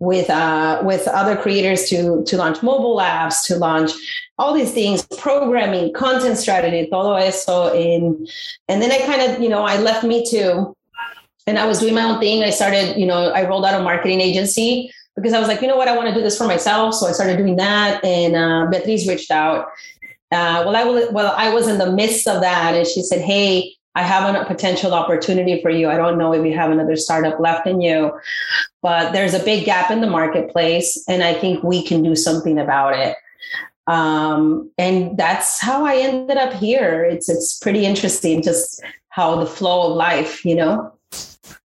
with 0.00 0.28
uh, 0.28 0.82
with 0.84 1.06
other 1.08 1.36
creators 1.36 1.88
to 1.90 2.24
to 2.24 2.36
launch 2.36 2.62
mobile 2.62 2.98
apps 2.98 3.46
to 3.46 3.56
launch 3.56 3.92
all 4.38 4.52
these 4.52 4.72
things 4.72 5.06
programming 5.18 5.92
content 5.94 6.36
strategy 6.36 6.88
todo 6.90 7.14
eso 7.14 7.72
in 7.72 8.26
and 8.68 8.82
then 8.82 8.90
i 8.90 8.98
kind 9.06 9.22
of 9.22 9.40
you 9.40 9.48
know 9.48 9.62
i 9.62 9.78
left 9.78 10.04
mitú. 10.04 10.74
And 11.46 11.58
i 11.58 11.66
was 11.66 11.78
doing 11.80 11.94
my 11.94 12.02
own 12.02 12.20
thing. 12.20 12.42
I 12.42 12.50
started 12.50 12.96
you 12.96 13.06
know 13.06 13.30
i 13.30 13.46
rolled 13.48 13.64
out 13.64 13.80
a 13.80 13.82
marketing 13.82 14.20
agency 14.20 14.92
because 15.14 15.32
i 15.32 15.38
was 15.38 15.48
like 15.48 15.60
you 15.62 15.68
know 15.68 15.76
what? 15.76 15.88
I 15.88 15.96
want 15.96 16.08
to 16.08 16.14
do 16.14 16.20
this 16.20 16.36
for 16.36 16.46
myself. 16.46 16.94
So 16.94 17.06
i 17.06 17.12
started 17.12 17.36
doing 17.36 17.56
that 17.56 18.04
and 18.04 18.34
uh, 18.34 18.66
reached 19.06 19.30
out. 19.30 19.66
Uh, 20.32 20.64
well, 20.64 20.74
I 20.74 20.84
well, 21.12 21.34
I 21.36 21.52
was 21.52 21.68
in 21.68 21.76
the 21.78 21.92
midst 21.92 22.26
of 22.26 22.40
that, 22.40 22.74
and 22.74 22.86
she 22.86 23.02
said, 23.02 23.20
"Hey, 23.20 23.76
I 23.94 24.02
have 24.02 24.34
a 24.34 24.44
potential 24.46 24.94
opportunity 24.94 25.60
for 25.60 25.70
you. 25.70 25.88
I 25.90 25.96
don't 25.96 26.18
know 26.18 26.32
if 26.32 26.44
you 26.44 26.54
have 26.54 26.70
another 26.70 26.96
startup 26.96 27.38
left 27.38 27.66
in 27.66 27.80
you, 27.80 28.12
but 28.80 29.12
there's 29.12 29.34
a 29.34 29.42
big 29.42 29.64
gap 29.66 29.90
in 29.90 30.00
the 30.00 30.06
marketplace, 30.06 31.02
and 31.08 31.22
I 31.22 31.34
think 31.34 31.62
we 31.62 31.84
can 31.84 32.02
do 32.02 32.16
something 32.16 32.58
about 32.58 32.98
it. 32.98 33.16
Um, 33.86 34.70
and 34.78 35.16
that's 35.18 35.60
how 35.60 35.84
I 35.84 35.96
ended 35.96 36.38
up 36.38 36.54
here. 36.54 37.04
It's 37.04 37.28
it's 37.28 37.58
pretty 37.58 37.84
interesting, 37.84 38.42
just 38.42 38.82
how 39.10 39.36
the 39.36 39.46
flow 39.46 39.90
of 39.90 39.96
life, 39.96 40.44
you 40.44 40.54
know. 40.54 40.92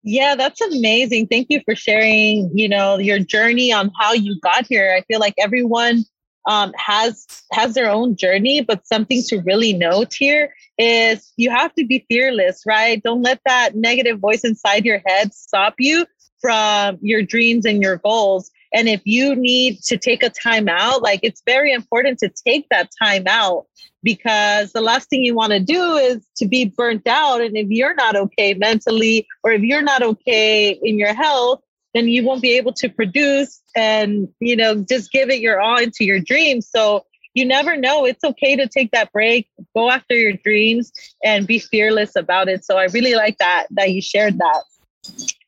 Yeah, 0.02 0.34
that's 0.34 0.60
amazing. 0.60 1.28
Thank 1.28 1.48
you 1.50 1.60
for 1.64 1.76
sharing. 1.76 2.50
You 2.56 2.68
know 2.68 2.98
your 2.98 3.18
journey 3.18 3.72
on 3.72 3.90
how 3.98 4.14
you 4.14 4.40
got 4.40 4.66
here. 4.66 4.94
I 4.96 5.02
feel 5.02 5.20
like 5.20 5.34
everyone 5.38 6.04
um, 6.46 6.72
has 6.76 7.26
has 7.52 7.74
their 7.74 7.90
own 7.90 8.16
journey, 8.16 8.60
but 8.60 8.86
something 8.86 9.22
to 9.28 9.40
really 9.40 9.72
note 9.72 10.14
here 10.14 10.54
is 10.78 11.32
you 11.36 11.50
have 11.50 11.74
to 11.74 11.86
be 11.86 12.04
fearless, 12.08 12.62
right? 12.66 13.02
Don't 13.02 13.22
let 13.22 13.40
that 13.46 13.74
negative 13.74 14.20
voice 14.20 14.44
inside 14.44 14.84
your 14.84 15.02
head 15.06 15.34
stop 15.34 15.74
you 15.78 16.06
from 16.40 16.98
your 17.00 17.22
dreams 17.22 17.64
and 17.64 17.82
your 17.82 17.96
goals. 17.96 18.50
And 18.72 18.88
if 18.88 19.00
you 19.04 19.34
need 19.34 19.80
to 19.84 19.96
take 19.96 20.22
a 20.22 20.30
time 20.30 20.68
out, 20.68 21.02
like 21.02 21.20
it's 21.22 21.42
very 21.46 21.72
important 21.72 22.18
to 22.20 22.30
take 22.46 22.68
that 22.68 22.90
time 23.02 23.24
out 23.26 23.66
because 24.02 24.72
the 24.72 24.80
last 24.80 25.08
thing 25.08 25.24
you 25.24 25.34
want 25.34 25.52
to 25.52 25.60
do 25.60 25.96
is 25.96 26.24
to 26.36 26.46
be 26.46 26.66
burnt 26.66 27.06
out. 27.06 27.40
And 27.40 27.56
if 27.56 27.68
you're 27.70 27.94
not 27.94 28.14
okay 28.16 28.54
mentally, 28.54 29.26
or 29.42 29.52
if 29.52 29.62
you're 29.62 29.82
not 29.82 30.02
okay 30.02 30.70
in 30.70 30.98
your 30.98 31.14
health, 31.14 31.60
then 31.96 32.08
you 32.08 32.24
won't 32.24 32.42
be 32.42 32.56
able 32.56 32.72
to 32.74 32.88
produce 32.88 33.62
and 33.74 34.28
you 34.40 34.56
know 34.56 34.84
just 34.88 35.10
give 35.10 35.30
it 35.30 35.40
your 35.40 35.60
all 35.60 35.78
into 35.78 36.04
your 36.04 36.20
dreams. 36.20 36.68
So 36.68 37.04
you 37.34 37.44
never 37.44 37.76
know. 37.76 38.06
It's 38.06 38.24
okay 38.24 38.56
to 38.56 38.66
take 38.66 38.90
that 38.92 39.12
break 39.12 39.48
go 39.74 39.90
after 39.90 40.14
your 40.14 40.32
dreams 40.32 40.92
and 41.24 41.46
be 41.46 41.58
fearless 41.58 42.16
about 42.16 42.48
it. 42.48 42.64
So 42.64 42.76
i 42.76 42.84
really 42.86 43.14
like 43.14 43.38
that 43.38 43.66
that 43.70 43.92
you 43.92 44.02
shared 44.02 44.38
that. 44.38 44.62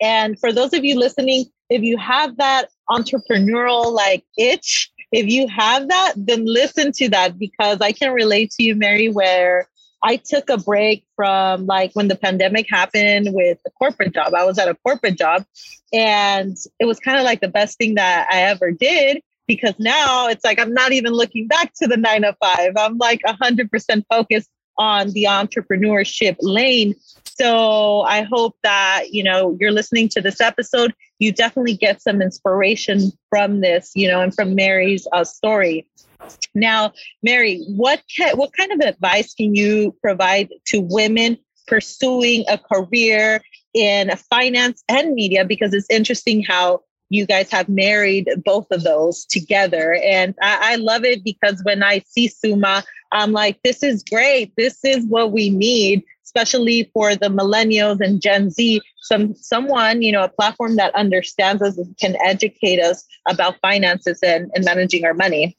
And 0.00 0.38
for 0.38 0.52
those 0.52 0.72
of 0.72 0.84
you 0.84 0.98
listening 0.98 1.46
if 1.70 1.82
you 1.82 1.96
have 1.98 2.36
that 2.38 2.68
entrepreneurial 2.90 3.92
like 3.92 4.24
itch 4.36 4.90
if 5.12 5.26
you 5.26 5.46
have 5.48 5.88
that 5.88 6.14
then 6.16 6.44
listen 6.44 6.92
to 6.92 7.08
that 7.08 7.38
because 7.38 7.80
i 7.80 7.92
can 7.92 8.12
relate 8.12 8.50
to 8.50 8.62
you 8.62 8.74
mary 8.74 9.08
where 9.08 9.68
I 10.02 10.16
took 10.16 10.48
a 10.50 10.58
break 10.58 11.04
from 11.16 11.66
like 11.66 11.92
when 11.94 12.08
the 12.08 12.16
pandemic 12.16 12.66
happened 12.70 13.30
with 13.32 13.58
the 13.64 13.70
corporate 13.70 14.14
job. 14.14 14.34
I 14.34 14.44
was 14.44 14.58
at 14.58 14.68
a 14.68 14.74
corporate 14.74 15.18
job 15.18 15.44
and 15.92 16.56
it 16.78 16.84
was 16.84 17.00
kind 17.00 17.18
of 17.18 17.24
like 17.24 17.40
the 17.40 17.48
best 17.48 17.78
thing 17.78 17.96
that 17.96 18.28
I 18.32 18.42
ever 18.42 18.70
did 18.70 19.22
because 19.46 19.74
now 19.78 20.28
it's 20.28 20.44
like 20.44 20.60
I'm 20.60 20.74
not 20.74 20.92
even 20.92 21.12
looking 21.12 21.48
back 21.48 21.72
to 21.76 21.88
the 21.88 21.96
nine 21.96 22.22
to 22.22 22.36
five. 22.40 22.72
I'm 22.76 22.98
like 22.98 23.20
100% 23.26 24.04
focused 24.10 24.50
on 24.76 25.10
the 25.10 25.24
entrepreneurship 25.24 26.36
lane. 26.40 26.94
So 27.24 28.02
I 28.02 28.22
hope 28.22 28.56
that, 28.62 29.06
you 29.10 29.22
know, 29.22 29.56
you're 29.60 29.72
listening 29.72 30.08
to 30.10 30.20
this 30.20 30.40
episode, 30.40 30.94
you 31.18 31.32
definitely 31.32 31.74
get 31.74 32.00
some 32.00 32.22
inspiration 32.22 33.12
from 33.28 33.60
this, 33.60 33.92
you 33.94 34.08
know, 34.08 34.20
and 34.20 34.34
from 34.34 34.54
Mary's 34.54 35.06
uh, 35.12 35.24
story. 35.24 35.86
Now, 36.54 36.92
Mary, 37.22 37.64
what 37.68 38.02
what 38.34 38.52
kind 38.56 38.72
of 38.72 38.80
advice 38.80 39.34
can 39.34 39.54
you 39.54 39.94
provide 40.02 40.48
to 40.66 40.80
women 40.80 41.38
pursuing 41.66 42.44
a 42.48 42.58
career 42.58 43.40
in 43.74 44.10
finance 44.30 44.82
and 44.88 45.14
media? 45.14 45.44
Because 45.44 45.72
it's 45.74 45.90
interesting 45.90 46.42
how 46.42 46.82
you 47.10 47.26
guys 47.26 47.50
have 47.50 47.68
married 47.68 48.28
both 48.44 48.66
of 48.70 48.82
those 48.82 49.24
together. 49.24 49.98
And 50.04 50.34
I, 50.42 50.72
I, 50.72 50.76
love 50.76 51.04
it 51.04 51.24
because 51.24 51.62
when 51.64 51.82
I 51.82 52.02
see 52.06 52.28
Suma, 52.28 52.84
I'm 53.12 53.32
like, 53.32 53.58
this 53.64 53.82
is 53.82 54.02
great. 54.02 54.52
This 54.56 54.84
is 54.84 55.06
what 55.06 55.32
we 55.32 55.48
need, 55.48 56.04
especially 56.24 56.90
for 56.92 57.14
the 57.16 57.28
millennials 57.28 58.00
and 58.00 58.20
Gen 58.20 58.50
Z. 58.50 58.82
Some 59.00 59.34
someone, 59.34 60.02
you 60.02 60.12
know, 60.12 60.24
a 60.24 60.28
platform 60.28 60.76
that 60.76 60.94
understands 60.94 61.62
us 61.62 61.78
and 61.78 61.96
can 61.96 62.14
educate 62.22 62.78
us 62.78 63.06
about 63.26 63.56
finances 63.62 64.18
and, 64.22 64.50
and 64.54 64.64
managing 64.66 65.06
our 65.06 65.14
money. 65.14 65.56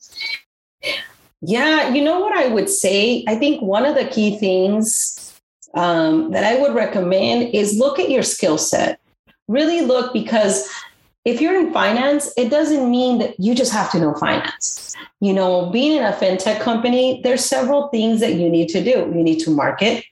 Yeah, 1.41 1.93
you 1.93 2.03
know 2.03 2.19
what 2.19 2.37
I 2.37 2.47
would 2.47 2.69
say? 2.69 3.23
I 3.27 3.35
think 3.35 3.61
one 3.61 3.85
of 3.85 3.95
the 3.95 4.05
key 4.05 4.37
things 4.37 5.39
um, 5.73 6.31
that 6.31 6.43
I 6.43 6.59
would 6.59 6.75
recommend 6.75 7.53
is 7.53 7.77
look 7.77 7.99
at 7.99 8.09
your 8.09 8.23
skill 8.23 8.57
set. 8.57 8.99
Really 9.47 9.81
look 9.81 10.13
because 10.13 10.69
if 11.25 11.41
you're 11.41 11.59
in 11.59 11.73
finance, 11.73 12.31
it 12.37 12.49
doesn't 12.49 12.89
mean 12.89 13.19
that 13.19 13.39
you 13.39 13.55
just 13.55 13.71
have 13.71 13.91
to 13.91 13.99
know 13.99 14.13
finance. 14.15 14.95
You 15.19 15.33
know, 15.33 15.69
being 15.69 15.97
in 15.97 16.03
a 16.03 16.11
fintech 16.13 16.59
company, 16.61 17.21
there's 17.23 17.43
several 17.43 17.89
things 17.89 18.19
that 18.19 18.35
you 18.35 18.49
need 18.49 18.69
to 18.69 18.83
do. 18.83 19.11
You 19.15 19.23
need 19.23 19.39
to 19.39 19.51
market, 19.51 20.03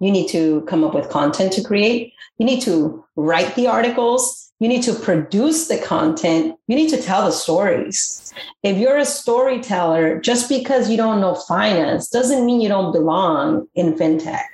you 0.00 0.10
need 0.10 0.28
to 0.28 0.62
come 0.62 0.84
up 0.84 0.94
with 0.94 1.10
content 1.10 1.52
to 1.54 1.62
create, 1.62 2.12
you 2.38 2.46
need 2.46 2.62
to 2.62 3.04
write 3.16 3.54
the 3.54 3.66
articles, 3.66 4.43
you 4.60 4.68
need 4.68 4.82
to 4.84 4.94
produce 4.94 5.68
the 5.68 5.78
content, 5.78 6.56
you 6.68 6.76
need 6.76 6.90
to 6.90 7.02
tell 7.02 7.24
the 7.24 7.32
stories. 7.32 8.32
If 8.62 8.78
you're 8.78 8.96
a 8.96 9.04
storyteller, 9.04 10.20
just 10.20 10.48
because 10.48 10.88
you 10.88 10.96
don't 10.96 11.20
know 11.20 11.34
finance 11.34 12.08
doesn't 12.08 12.46
mean 12.46 12.60
you 12.60 12.68
don't 12.68 12.92
belong 12.92 13.66
in 13.74 13.94
fintech. 13.94 14.44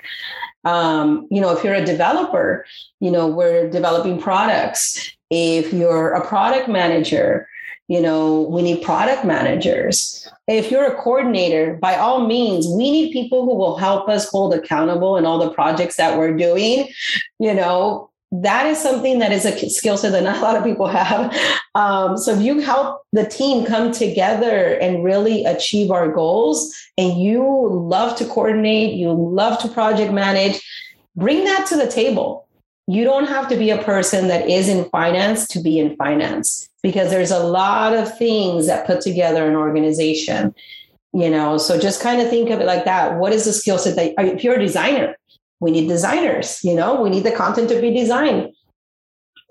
Um, 0.64 1.26
you 1.30 1.40
know, 1.40 1.56
if 1.56 1.64
you're 1.64 1.74
a 1.74 1.84
developer, 1.84 2.66
you 3.00 3.10
know, 3.10 3.26
we're 3.26 3.70
developing 3.70 4.20
products 4.20 5.16
if 5.30 5.72
you're 5.72 6.12
a 6.12 6.26
product 6.26 6.68
manager, 6.68 7.48
you 7.88 8.00
know, 8.00 8.42
we 8.42 8.62
need 8.62 8.82
product 8.82 9.24
managers. 9.24 10.28
If 10.46 10.70
you're 10.70 10.86
a 10.86 10.96
coordinator, 10.96 11.74
by 11.74 11.96
all 11.96 12.26
means, 12.26 12.66
we 12.68 12.90
need 12.90 13.12
people 13.12 13.44
who 13.44 13.54
will 13.54 13.76
help 13.76 14.08
us 14.08 14.28
hold 14.28 14.54
accountable 14.54 15.16
in 15.16 15.24
all 15.24 15.38
the 15.38 15.54
projects 15.54 15.96
that 15.96 16.18
we're 16.18 16.36
doing. 16.36 16.88
You 17.38 17.54
know, 17.54 18.09
that 18.32 18.66
is 18.66 18.78
something 18.78 19.18
that 19.18 19.32
is 19.32 19.44
a 19.44 19.68
skill 19.68 19.96
set 19.96 20.12
that 20.12 20.22
not 20.22 20.36
a 20.36 20.40
lot 20.40 20.56
of 20.56 20.64
people 20.64 20.86
have. 20.86 21.36
Um, 21.74 22.16
so 22.16 22.32
if 22.32 22.40
you 22.42 22.60
help 22.60 23.02
the 23.12 23.26
team 23.26 23.64
come 23.64 23.92
together 23.92 24.74
and 24.80 25.04
really 25.04 25.44
achieve 25.44 25.90
our 25.90 26.10
goals, 26.10 26.74
and 26.96 27.20
you 27.20 27.68
love 27.70 28.16
to 28.18 28.24
coordinate, 28.24 28.94
you 28.94 29.12
love 29.12 29.60
to 29.60 29.68
project 29.68 30.12
manage, 30.12 30.60
bring 31.16 31.44
that 31.44 31.66
to 31.68 31.76
the 31.76 31.86
table. 31.86 32.46
You 32.86 33.04
don't 33.04 33.26
have 33.26 33.48
to 33.48 33.56
be 33.56 33.70
a 33.70 33.82
person 33.82 34.28
that 34.28 34.48
is 34.48 34.68
in 34.68 34.88
finance 34.90 35.46
to 35.48 35.60
be 35.60 35.78
in 35.78 35.96
finance 35.96 36.68
because 36.82 37.10
there's 37.10 37.30
a 37.30 37.38
lot 37.38 37.94
of 37.94 38.16
things 38.18 38.66
that 38.66 38.86
put 38.86 39.00
together 39.00 39.46
an 39.46 39.56
organization 39.56 40.54
you 41.12 41.28
know? 41.28 41.58
So 41.58 41.78
just 41.78 42.00
kind 42.00 42.20
of 42.20 42.30
think 42.30 42.50
of 42.50 42.60
it 42.60 42.66
like 42.66 42.84
that. 42.84 43.18
What 43.18 43.32
is 43.32 43.44
the 43.44 43.52
skill 43.52 43.78
set 43.78 43.96
that 43.96 44.14
if 44.24 44.44
you're 44.44 44.54
a 44.54 44.60
designer 44.60 45.16
we 45.60 45.70
need 45.70 45.88
designers 45.88 46.62
you 46.64 46.74
know 46.74 47.00
we 47.00 47.10
need 47.10 47.24
the 47.24 47.32
content 47.32 47.68
to 47.68 47.80
be 47.80 47.92
designed 47.92 48.52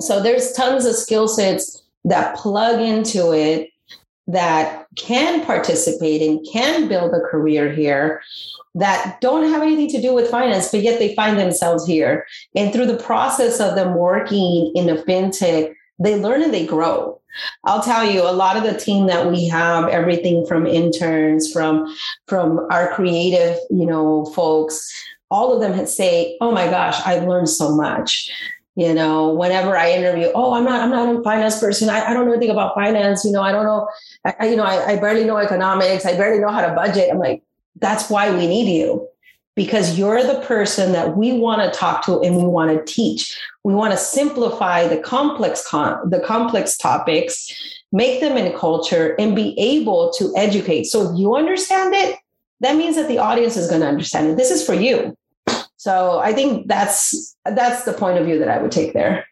so 0.01 0.22
there's 0.22 0.54
tons 0.54 0.86
of 0.86 0.96
skill 0.96 1.28
sets 1.28 1.84
that 2.06 2.36
plug 2.36 2.80
into 2.80 3.32
it 3.34 3.70
that 4.28 4.86
can 4.96 5.44
participate 5.44 6.22
and 6.22 6.46
can 6.51 6.88
build 6.88 7.13
a 7.13 7.20
career 7.20 7.72
here 7.72 8.22
that 8.75 9.20
don't 9.22 9.50
have 9.50 9.63
anything 9.63 9.89
to 9.89 10.01
do 10.01 10.13
with 10.13 10.30
finance, 10.30 10.70
but 10.70 10.82
yet 10.82 11.00
they 11.00 11.16
find 11.16 11.39
themselves 11.39 11.86
here. 11.86 12.28
And 12.56 12.72
through 12.72 12.86
the 12.86 12.98
process 12.98 13.60
of 13.60 13.75
them 13.75 13.96
working 13.96 14.72
in 14.76 14.88
a 14.88 14.98
fintech, 14.98 15.74
they 15.98 16.19
learn 16.19 16.43
and 16.43 16.54
they 16.54 16.65
grow. 16.65 17.19
I'll 17.63 17.82
tell 17.82 18.10
you, 18.10 18.22
a 18.22 18.32
lot 18.32 18.56
of 18.56 18.63
the 18.63 18.80
team 18.80 19.08
that 19.08 19.30
we 19.30 19.48
have, 19.48 19.88
everything 19.89 20.45
from 20.45 20.65
interns, 20.65 21.52
from 21.52 21.93
from 22.28 22.67
our 22.72 22.93
creative, 22.93 23.58
you 23.69 23.86
know, 23.86 24.26
folks, 24.36 24.91
all 25.30 25.54
of 25.54 25.62
them 25.62 25.74
had 25.74 25.89
say, 25.89 26.38
"Oh 26.42 26.52
my 26.52 26.68
gosh, 26.68 27.00
I've 27.06 27.28
learned 27.28 27.50
so 27.50 27.76
much." 27.76 28.32
You 28.76 28.94
know, 28.94 29.34
whenever 29.34 29.76
I 29.76 29.92
interview, 29.92 30.32
oh, 30.34 30.54
I'm 30.54 30.63
not, 30.63 30.80
I'm 30.80 30.89
not 30.89 31.13
a 31.13 31.22
finance 31.22 31.60
person. 31.60 31.89
I, 31.89 32.06
I 32.06 32.13
don't 32.13 32.26
know 32.26 32.32
anything 32.32 32.50
about 32.50 32.76
finance. 32.76 33.26
You 33.26 33.32
know, 33.34 33.42
I 33.42 33.52
don't 33.52 33.65
know, 33.65 33.89
I, 34.24 34.48
you 34.48 34.56
know, 34.56 34.63
I, 34.63 34.92
I 34.92 34.96
barely 34.96 35.26
know 35.26 35.36
economics. 35.36 36.06
I 36.06 36.15
barely 36.15 36.39
know 36.39 36.48
how 36.50 36.65
to 36.65 36.74
budget. 36.74 37.10
I'm 37.12 37.20
like, 37.20 37.44
that's 37.76 38.10
why 38.10 38.32
we 38.32 38.48
need 38.48 38.74
you 38.74 39.10
because 39.60 40.00
you're 40.00 40.24
the 40.24 40.39
person 40.46 40.94
that 40.94 41.18
we 41.18 41.34
want 41.34 41.62
to 41.62 41.78
talk 41.78 42.06
to 42.06 42.22
and 42.22 42.38
we 42.38 42.44
want 42.44 42.72
to 42.72 42.94
teach. 42.94 43.38
We 43.65 43.74
want 43.74 43.92
to 43.92 43.98
simplify 43.98 44.88
the 44.88 45.00
complex 45.00 45.68
con- 45.68 46.10
the 46.10 46.22
complex 46.22 46.78
topics, 46.78 47.52
make 47.92 48.22
them 48.22 48.38
in 48.38 48.58
culture 48.58 49.15
and 49.20 49.36
be 49.36 49.60
able 49.60 50.13
to 50.13 50.32
educate. 50.38 50.86
So 50.86 51.12
if 51.12 51.20
you 51.20 51.36
understand 51.36 51.94
it, 51.94 52.15
that 52.62 52.76
means 52.76 52.95
that 52.95 53.08
the 53.08 53.17
audience 53.17 53.58
is 53.58 53.69
going 53.69 53.82
to 53.82 53.88
understand 53.88 54.30
it. 54.30 54.38
This 54.38 54.52
is 54.52 54.65
for 54.65 54.74
you. 54.74 55.15
So 55.78 56.19
I 56.19 56.34
think 56.34 56.67
that's 56.67 57.36
that's 57.45 57.86
the 57.86 57.93
point 57.93 58.17
of 58.17 58.26
view 58.26 58.38
that 58.39 58.50
I 58.50 58.62
would 58.62 58.72
take 58.72 58.93
there. 58.93 59.26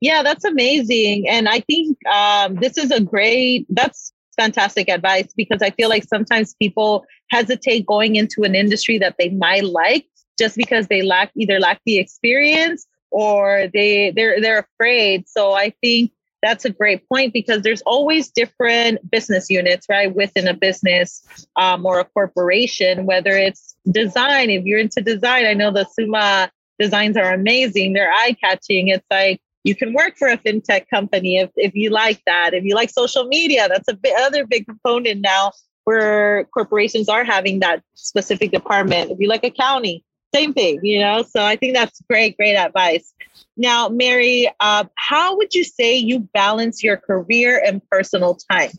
Yeah, 0.00 0.22
that's 0.22 0.44
amazing. 0.44 1.28
And 1.28 1.48
I 1.48 1.60
think 1.60 1.96
um, 2.06 2.56
this 2.56 2.78
is 2.78 2.90
a 2.90 3.00
great, 3.00 3.66
that's 3.70 4.12
fantastic 4.36 4.88
advice 4.88 5.32
because 5.36 5.60
I 5.62 5.70
feel 5.70 5.88
like 5.88 6.04
sometimes 6.04 6.54
people 6.54 7.04
hesitate 7.30 7.86
going 7.86 8.16
into 8.16 8.44
an 8.44 8.54
industry 8.54 8.98
that 8.98 9.16
they 9.18 9.30
might 9.30 9.64
like 9.64 10.06
just 10.38 10.56
because 10.56 10.86
they 10.86 11.02
lack 11.02 11.32
either 11.34 11.58
lack 11.58 11.80
the 11.84 11.98
experience 11.98 12.86
or 13.10 13.66
they 13.74 14.12
they're 14.12 14.40
they're 14.40 14.68
afraid. 14.74 15.28
So 15.28 15.54
I 15.54 15.72
think 15.82 16.12
that's 16.42 16.64
a 16.64 16.70
great 16.70 17.08
point 17.08 17.32
because 17.32 17.62
there's 17.62 17.82
always 17.82 18.30
different 18.30 19.10
business 19.10 19.50
units, 19.50 19.86
right, 19.88 20.14
within 20.14 20.46
a 20.46 20.54
business 20.54 21.46
um, 21.56 21.84
or 21.84 22.00
a 22.00 22.04
corporation. 22.04 23.06
Whether 23.06 23.32
it's 23.32 23.74
design, 23.90 24.50
if 24.50 24.64
you're 24.64 24.78
into 24.78 25.00
design, 25.00 25.46
I 25.46 25.54
know 25.54 25.72
the 25.72 25.86
Suma 25.92 26.50
designs 26.78 27.16
are 27.16 27.32
amazing. 27.32 27.92
They're 27.92 28.12
eye 28.12 28.36
catching. 28.40 28.88
It's 28.88 29.06
like 29.10 29.40
you 29.64 29.74
can 29.74 29.92
work 29.92 30.16
for 30.16 30.28
a 30.28 30.38
fintech 30.38 30.88
company 30.88 31.38
if, 31.38 31.50
if 31.56 31.74
you 31.74 31.90
like 31.90 32.22
that. 32.26 32.54
If 32.54 32.64
you 32.64 32.74
like 32.74 32.90
social 32.90 33.24
media, 33.24 33.68
that's 33.68 33.88
a 33.88 33.94
bit, 33.94 34.14
other 34.18 34.46
big 34.46 34.66
component 34.66 35.20
now 35.20 35.52
where 35.84 36.44
corporations 36.54 37.08
are 37.08 37.24
having 37.24 37.60
that 37.60 37.82
specific 37.94 38.52
department. 38.52 39.10
If 39.10 39.18
you 39.18 39.28
like 39.28 39.42
accounting, 39.42 40.00
same 40.34 40.52
thing, 40.52 40.80
you 40.82 41.00
know? 41.00 41.22
So 41.22 41.42
I 41.42 41.56
think 41.56 41.74
that's 41.74 42.00
great, 42.08 42.36
great 42.36 42.54
advice. 42.54 43.12
Now, 43.56 43.88
Mary, 43.88 44.48
uh, 44.60 44.84
how 44.96 45.36
would 45.36 45.54
you 45.54 45.64
say 45.64 45.96
you 45.96 46.20
balance 46.20 46.82
your 46.82 46.96
career 46.96 47.62
and 47.64 47.82
personal 47.90 48.38
time? 48.50 48.70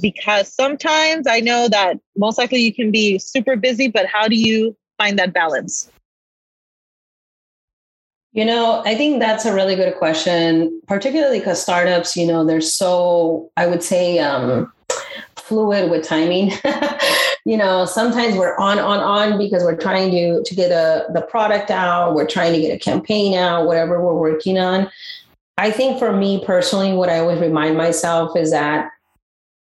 Because 0.00 0.52
sometimes 0.52 1.26
I 1.26 1.40
know 1.40 1.68
that 1.68 1.98
most 2.16 2.38
likely 2.38 2.60
you 2.60 2.72
can 2.72 2.90
be 2.90 3.18
super 3.18 3.56
busy, 3.56 3.88
but 3.88 4.06
how 4.06 4.28
do 4.28 4.36
you 4.36 4.76
find 4.96 5.18
that 5.18 5.32
balance? 5.32 5.90
You 8.32 8.44
know, 8.44 8.82
I 8.84 8.94
think 8.94 9.18
that's 9.20 9.46
a 9.46 9.54
really 9.54 9.74
good 9.74 9.96
question, 9.96 10.80
particularly 10.86 11.38
because 11.38 11.60
startups, 11.60 12.16
you 12.16 12.26
know, 12.26 12.44
they're 12.44 12.60
so, 12.60 13.50
I 13.56 13.66
would 13.66 13.82
say, 13.82 14.18
um, 14.18 14.72
fluid 15.36 15.90
with 15.90 16.04
timing. 16.04 16.52
you 17.48 17.56
know, 17.56 17.86
sometimes 17.86 18.36
we're 18.36 18.54
on, 18.58 18.78
on, 18.78 19.00
on 19.00 19.38
because 19.38 19.62
we're 19.62 19.74
trying 19.74 20.10
to 20.10 20.42
to 20.42 20.54
get 20.54 20.70
a 20.70 21.10
the 21.14 21.22
product 21.22 21.70
out, 21.70 22.14
we're 22.14 22.26
trying 22.26 22.52
to 22.52 22.60
get 22.60 22.74
a 22.74 22.78
campaign 22.78 23.32
out, 23.32 23.64
whatever 23.64 24.04
we're 24.04 24.12
working 24.12 24.58
on. 24.58 24.90
I 25.56 25.70
think 25.70 25.98
for 25.98 26.14
me 26.14 26.44
personally, 26.44 26.92
what 26.92 27.08
I 27.08 27.20
always 27.20 27.40
remind 27.40 27.78
myself 27.78 28.36
is 28.36 28.50
that 28.50 28.90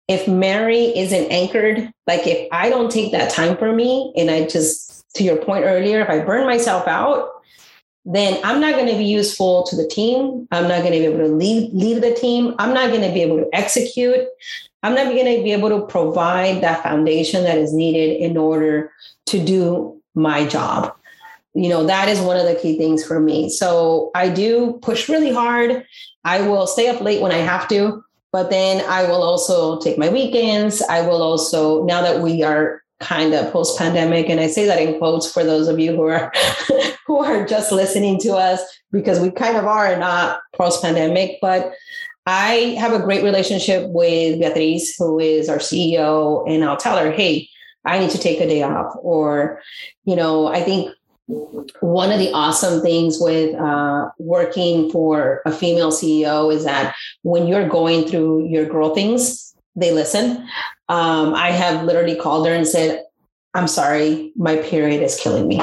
if 0.10 0.28
Mary 0.28 0.97
isn't 0.97 1.32
anchored, 1.32 1.89
like 2.08 2.28
if 2.28 2.50
I 2.52 2.69
don't 2.69 2.91
take 2.91 3.13
that 3.13 3.32
time 3.32 3.56
for 3.56 3.71
me 3.71 4.12
and 4.17 4.30
I 4.30 4.47
just, 4.47 5.06
to 5.15 5.23
your 5.23 5.38
point 5.38 5.63
earlier, 5.63 6.02
if 6.02 6.10
I 6.10 6.19
burn 6.19 6.45
myself 6.45 6.89
out, 6.89 7.30
then 8.04 8.39
I'm 8.43 8.60
not 8.60 8.76
going 8.76 8.88
to 8.88 8.97
be 8.97 9.06
useful 9.06 9.63
to 9.63 9.78
the 9.78 9.88
team. 9.88 10.45
I'm 10.52 10.67
not 10.67 10.82
going 10.82 10.91
to 10.91 11.00
be 11.00 11.06
able 11.06 11.19
to 11.19 11.34
lead, 11.34 11.71
lead 11.73 12.04
the 12.04 12.13
team. 12.13 12.54
I'm 12.60 12.73
not 12.73 12.89
going 12.89 13.02
to 13.02 13.13
be 13.13 13.21
able 13.21 13.38
to 13.38 13.50
execute. 13.54 14.28
I'm 14.88 14.95
not 14.95 15.13
going 15.13 15.26
to 15.26 15.43
be 15.43 15.52
able 15.52 15.67
to 15.67 15.86
provide 15.86 16.62
that 16.62 16.82
foundation 16.82 17.43
that 17.43 17.58
is 17.58 17.73
needed 17.73 18.21
in 18.21 18.38
order 18.38 18.89
to 19.26 19.43
do 19.43 20.02
my 20.15 20.47
job. 20.47 20.95
You 21.54 21.67
know, 21.67 21.86
that 21.86 22.08
is 22.08 22.21
one 22.21 22.38
of 22.38 22.45
the 22.45 22.56
key 22.56 22.78
things 22.78 23.06
for 23.06 23.19
me. 23.19 23.50
So 23.50 24.12
I 24.15 24.30
do 24.30 24.80
push 24.82 25.10
really 25.10 25.34
hard. 25.34 25.86
I 26.23 26.39
will 26.47 26.67
stay 26.67 26.88
up 26.88 27.02
late 27.02 27.21
when 27.21 27.34
I 27.34 27.39
have 27.39 27.67
to, 27.67 28.02
but 28.32 28.50
then 28.50 28.82
I 28.89 29.04
will 29.04 29.23
also 29.23 29.78
take 29.82 29.97
my 29.97 30.08
weekends. 30.08 30.82
I 30.82 31.02
will 31.02 31.21
also, 31.21 31.84
now 31.84 32.02
that 32.02 32.21
we 32.21 32.43
are 32.43 32.82
kind 33.02 33.34
of 33.34 33.52
post 33.52 33.78
pandemic. 33.78 34.30
And 34.30 34.39
I 34.39 34.47
say 34.47 34.65
that 34.67 34.82
in 34.82 34.97
quotes 35.00 35.30
for 35.30 35.43
those 35.43 35.67
of 35.67 35.80
you 35.80 35.95
who 35.95 36.04
are 36.04 36.32
who 37.08 37.17
are 37.17 37.45
just 37.45 37.71
listening 37.71 38.19
to 38.19 38.36
us 38.36 38.62
because 38.91 39.19
we 39.19 39.32
kind 39.32 39.58
of 39.58 39.65
are 39.65 39.97
not 39.97 40.39
post 40.54 40.82
pandemic, 40.82 41.39
but 41.41 41.73
I 42.27 42.75
have 42.77 42.91
a 42.91 42.99
great 42.99 43.23
relationship 43.23 43.89
with 43.89 44.37
Beatriz, 44.39 44.93
who 44.97 45.17
is 45.17 45.47
our 45.47 45.59
CEO, 45.59 46.43
and 46.47 46.63
I'll 46.65 46.75
tell 46.75 46.97
her, 46.97 47.09
hey, 47.09 47.47
I 47.85 47.99
need 47.99 48.09
to 48.11 48.17
take 48.17 48.41
a 48.41 48.47
day 48.47 48.63
off. 48.63 48.93
Or, 49.01 49.61
you 50.03 50.13
know, 50.13 50.47
I 50.47 50.61
think 50.61 50.91
one 51.79 52.11
of 52.11 52.19
the 52.19 52.31
awesome 52.33 52.81
things 52.81 53.17
with 53.21 53.55
uh, 53.55 54.09
working 54.19 54.91
for 54.91 55.41
a 55.45 55.53
female 55.53 55.91
CEO 55.91 56.53
is 56.53 56.65
that 56.65 56.95
when 57.23 57.47
you're 57.47 57.67
going 57.69 58.05
through 58.05 58.47
your 58.49 58.65
girl 58.65 58.93
things, 58.93 59.55
they 59.77 59.93
listen. 59.93 60.45
Um, 60.89 61.33
I 61.33 61.51
have 61.51 61.85
literally 61.85 62.15
called 62.17 62.45
her 62.45 62.53
and 62.53 62.67
said, 62.67 63.03
I'm 63.53 63.69
sorry, 63.69 64.33
my 64.35 64.57
period 64.57 65.01
is 65.01 65.17
killing 65.17 65.47
me. 65.47 65.61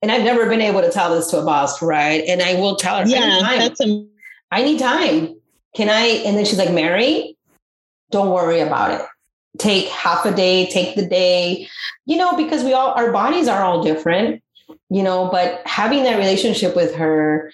And 0.00 0.10
I've 0.10 0.24
never 0.24 0.48
been 0.48 0.62
able 0.62 0.80
to 0.80 0.90
tell 0.90 1.14
this 1.14 1.26
to 1.28 1.40
a 1.40 1.44
boss, 1.44 1.82
right? 1.82 2.24
And 2.26 2.40
I 2.40 2.54
will 2.54 2.76
tell 2.76 2.98
her, 3.00 3.06
yeah, 3.06 3.40
that's 3.58 3.80
a- 3.82 4.06
I 4.50 4.62
need 4.62 4.78
time. 4.78 5.35
Can 5.76 5.90
I? 5.90 6.06
And 6.24 6.38
then 6.38 6.46
she's 6.46 6.56
like, 6.56 6.72
Mary, 6.72 7.36
don't 8.10 8.30
worry 8.30 8.60
about 8.60 8.92
it. 8.92 9.02
Take 9.58 9.88
half 9.88 10.24
a 10.24 10.34
day, 10.34 10.66
take 10.66 10.96
the 10.96 11.06
day, 11.06 11.68
you 12.06 12.16
know, 12.16 12.34
because 12.34 12.64
we 12.64 12.72
all, 12.72 12.92
our 12.92 13.12
bodies 13.12 13.46
are 13.46 13.62
all 13.62 13.82
different, 13.82 14.42
you 14.88 15.02
know, 15.02 15.28
but 15.30 15.60
having 15.66 16.04
that 16.04 16.16
relationship 16.16 16.74
with 16.74 16.94
her 16.94 17.52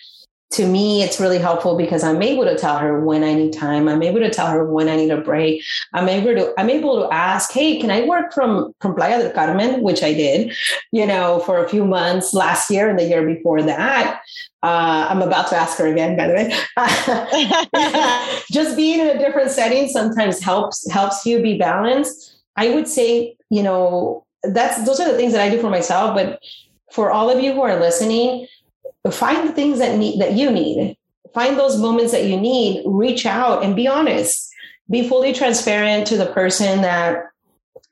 to 0.53 0.67
me, 0.67 1.03
it's 1.03 1.19
really 1.19 1.39
helpful 1.39 1.77
because 1.77 2.05
I'm 2.05 2.21
able 2.21 2.45
to 2.45 2.57
tell 2.57 2.77
her 2.79 3.01
when 3.01 3.25
I 3.25 3.33
need 3.33 3.55
time. 3.55 3.89
I'm 3.89 4.03
able 4.03 4.21
to 4.21 4.31
tell 4.31 4.49
her 4.49 4.65
when 4.65 4.89
I 4.89 4.97
need 4.97 5.11
a 5.11 5.21
break. 5.21 5.65
I'm 5.95 6.09
able 6.09 6.35
to 6.35 6.53
I'm 6.59 6.69
able 6.69 7.03
to 7.03 7.13
ask, 7.13 7.51
hey, 7.53 7.81
can 7.81 7.91
I 7.91 8.03
work 8.03 8.35
from 8.35 8.75
from 8.81 8.95
Playa 8.95 9.23
del 9.23 9.33
Carmen, 9.33 9.83
which 9.83 10.03
I 10.03 10.13
did, 10.13 10.55
you 10.91 11.07
know, 11.07 11.41
for 11.41 11.65
a 11.65 11.69
few 11.69 11.85
months 11.85 12.35
last 12.35 12.71
year 12.71 12.91
and 12.91 12.99
the 12.99 13.05
year 13.05 13.27
before 13.27 13.63
that. 13.63 14.21
Uh, 14.63 15.07
I'm 15.11 15.23
about 15.23 15.49
to 15.49 15.57
ask 15.57 15.79
her 15.79 15.87
again, 15.87 16.17
by 16.17 16.29
the 16.29 16.35
way. 16.35 16.53
Just 18.53 18.77
being 18.77 19.01
in 19.01 19.09
a 19.09 19.19
different 19.19 19.51
setting 19.51 19.89
sometimes 19.89 20.41
helps 20.41 20.89
helps 20.91 21.25
you 21.25 21.43
be 21.43 21.57
balanced. 21.57 22.37
I 22.57 22.75
would 22.75 22.87
say, 22.87 23.37
you 23.49 23.63
know, 23.63 24.27
that's 24.43 24.85
those 24.85 25.01
are 25.01 25.11
the 25.11 25.17
things 25.17 25.33
that 25.33 25.41
I 25.41 25.49
do 25.49 25.61
for 25.61 25.71
myself, 25.71 26.15
but 26.15 26.41
for 26.93 27.11
all 27.11 27.31
of 27.31 27.41
you 27.41 27.55
who 27.55 27.63
are 27.63 27.81
listening, 27.81 28.47
find 29.11 29.49
the 29.49 29.53
things 29.53 29.79
that 29.79 29.99
need 29.99 30.21
that 30.21 30.33
you 30.33 30.51
need. 30.51 30.97
Find 31.35 31.59
those 31.59 31.79
moments 31.79 32.13
that 32.13 32.27
you 32.27 32.39
need. 32.39 32.83
Reach 32.87 33.27
out 33.27 33.65
and 33.65 33.75
be 33.75 33.89
honest. 33.89 34.51
Be 34.91 35.09
fully 35.09 35.33
transparent 35.33 36.07
to 36.09 36.17
the 36.17 36.27
person 36.27 36.83
that 36.83 37.25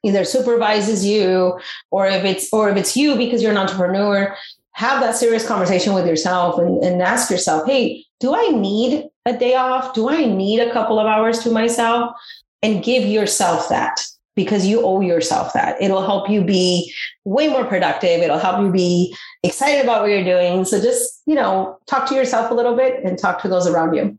either 0.02 0.24
supervises 0.24 1.04
you 1.04 1.58
or 1.90 2.06
if 2.06 2.24
it's 2.24 2.52
or 2.52 2.70
if 2.70 2.76
it's 2.76 2.96
you 2.96 3.16
because 3.16 3.42
you're 3.42 3.50
an 3.50 3.58
entrepreneur. 3.58 4.36
Have 4.72 5.00
that 5.00 5.16
serious 5.16 5.46
conversation 5.46 5.94
with 5.94 6.06
yourself 6.06 6.58
and, 6.58 6.82
and 6.82 7.02
ask 7.02 7.30
yourself 7.30 7.66
hey 7.66 8.04
do 8.20 8.34
i 8.34 8.48
need 8.48 9.08
a 9.26 9.36
day 9.36 9.54
off? 9.54 9.94
Do 9.94 10.08
i 10.08 10.24
need 10.24 10.60
a 10.60 10.72
couple 10.72 10.98
of 10.98 11.06
hours 11.06 11.40
to 11.40 11.50
myself? 11.50 12.14
And 12.62 12.84
give 12.84 13.04
yourself 13.04 13.70
that 13.70 14.00
because 14.36 14.66
you 14.66 14.82
owe 14.82 15.00
yourself 15.00 15.52
that. 15.52 15.80
It'll 15.82 16.02
help 16.02 16.30
you 16.30 16.42
be 16.42 16.92
way 17.24 17.48
more 17.48 17.64
productive. 17.64 18.20
It'll 18.20 18.38
help 18.38 18.60
you 18.60 18.70
be 18.70 19.14
excited 19.42 19.82
about 19.82 20.02
what 20.02 20.10
you're 20.10 20.24
doing. 20.24 20.64
So 20.64 20.80
just, 20.80 21.22
you 21.26 21.34
know, 21.34 21.78
talk 21.86 22.08
to 22.08 22.14
yourself 22.14 22.50
a 22.50 22.54
little 22.54 22.76
bit 22.76 23.04
and 23.04 23.18
talk 23.18 23.42
to 23.42 23.48
those 23.48 23.66
around 23.66 23.94
you. 23.94 24.18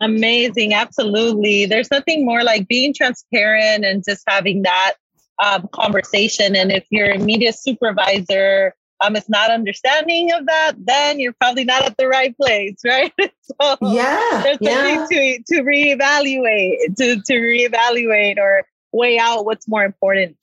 Amazing. 0.00 0.72
Absolutely. 0.72 1.66
There's 1.66 1.90
nothing 1.90 2.24
more 2.24 2.42
like 2.42 2.68
being 2.68 2.94
transparent 2.94 3.84
and 3.84 4.02
just 4.02 4.22
having 4.26 4.62
that 4.62 4.94
um, 5.42 5.68
conversation. 5.72 6.56
And 6.56 6.72
if 6.72 6.86
your 6.90 7.10
immediate 7.10 7.58
supervisor 7.58 8.74
um, 9.00 9.16
is 9.16 9.28
not 9.28 9.50
understanding 9.50 10.32
of 10.32 10.46
that, 10.46 10.72
then 10.78 11.20
you're 11.20 11.32
probably 11.32 11.64
not 11.64 11.84
at 11.84 11.96
the 11.96 12.08
right 12.08 12.36
place, 12.36 12.76
right? 12.84 13.12
so 13.42 13.76
yeah, 13.82 14.40
there's 14.42 14.58
yeah. 14.60 14.96
something 14.96 15.42
to 15.46 15.54
to 15.54 15.62
reevaluate, 15.62 16.96
to 16.96 17.16
to 17.20 17.34
reevaluate 17.34 18.38
or 18.38 18.64
weigh 18.92 19.18
out 19.18 19.44
what's 19.44 19.68
more 19.68 19.84
important. 19.84 20.36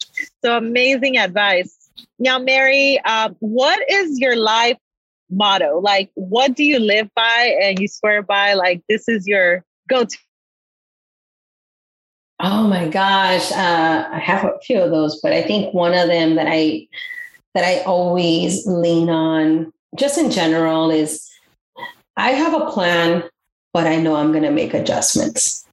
So 0.43 0.57
amazing 0.57 1.17
advice. 1.17 1.75
Now, 2.19 2.39
Mary, 2.39 2.99
um, 3.01 3.35
what 3.39 3.79
is 3.89 4.19
your 4.19 4.35
life 4.35 4.77
motto? 5.29 5.79
Like, 5.79 6.11
what 6.15 6.55
do 6.55 6.63
you 6.63 6.79
live 6.79 7.09
by 7.15 7.57
and 7.61 7.79
you 7.79 7.87
swear 7.87 8.21
by? 8.21 8.53
Like, 8.53 8.83
this 8.87 9.09
is 9.09 9.27
your 9.27 9.65
go-to. 9.89 10.17
Oh 12.39 12.67
my 12.67 12.87
gosh, 12.87 13.51
uh, 13.51 14.09
I 14.11 14.19
have 14.19 14.45
a 14.45 14.59
few 14.59 14.79
of 14.79 14.91
those, 14.91 15.19
but 15.21 15.33
I 15.33 15.41
think 15.41 15.73
one 15.73 15.95
of 15.95 16.07
them 16.07 16.35
that 16.35 16.45
I 16.47 16.87
that 17.57 17.65
I 17.65 17.79
always 17.85 18.67
lean 18.67 19.09
on, 19.09 19.73
just 19.95 20.19
in 20.19 20.29
general, 20.29 20.91
is 20.91 21.27
I 22.15 22.29
have 22.29 22.53
a 22.53 22.69
plan, 22.69 23.23
but 23.73 23.87
I 23.87 23.95
know 23.95 24.15
I'm 24.15 24.31
going 24.31 24.43
to 24.43 24.51
make 24.51 24.75
adjustments. 24.75 25.65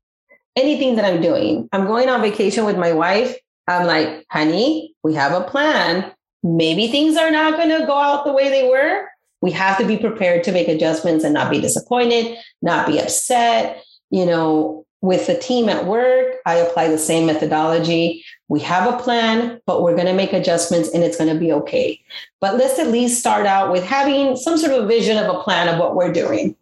Anything 0.56 0.96
that 0.96 1.04
I'm 1.04 1.20
doing, 1.20 1.68
I'm 1.72 1.86
going 1.86 2.08
on 2.08 2.22
vacation 2.22 2.64
with 2.64 2.78
my 2.78 2.94
wife. 2.94 3.36
I'm 3.68 3.86
like, 3.86 4.24
honey, 4.30 4.94
we 5.02 5.12
have 5.12 5.32
a 5.32 5.44
plan. 5.44 6.10
Maybe 6.42 6.86
things 6.86 7.18
are 7.18 7.30
not 7.30 7.58
going 7.58 7.78
to 7.78 7.84
go 7.84 7.98
out 7.98 8.24
the 8.24 8.32
way 8.32 8.48
they 8.48 8.66
were. 8.66 9.06
We 9.42 9.50
have 9.50 9.76
to 9.76 9.84
be 9.84 9.98
prepared 9.98 10.42
to 10.44 10.52
make 10.52 10.68
adjustments 10.68 11.22
and 11.22 11.34
not 11.34 11.50
be 11.50 11.60
disappointed, 11.60 12.38
not 12.62 12.86
be 12.86 12.98
upset. 12.98 13.84
You 14.08 14.24
know, 14.24 14.83
with 15.04 15.26
the 15.26 15.36
team 15.36 15.68
at 15.68 15.84
work, 15.84 16.36
I 16.46 16.54
apply 16.54 16.88
the 16.88 16.96
same 16.96 17.26
methodology. 17.26 18.24
We 18.48 18.60
have 18.60 18.92
a 18.92 18.96
plan, 18.96 19.60
but 19.66 19.82
we're 19.82 19.94
going 19.94 20.06
to 20.06 20.14
make 20.14 20.32
adjustments 20.32 20.88
and 20.94 21.04
it's 21.04 21.18
going 21.18 21.30
to 21.30 21.38
be 21.38 21.52
okay. 21.52 22.00
But 22.40 22.56
let's 22.56 22.78
at 22.78 22.88
least 22.88 23.20
start 23.20 23.44
out 23.44 23.70
with 23.70 23.84
having 23.84 24.34
some 24.34 24.56
sort 24.56 24.72
of 24.72 24.88
vision 24.88 25.18
of 25.18 25.28
a 25.28 25.42
plan 25.42 25.68
of 25.68 25.78
what 25.78 25.94
we're 25.94 26.10
doing. 26.10 26.56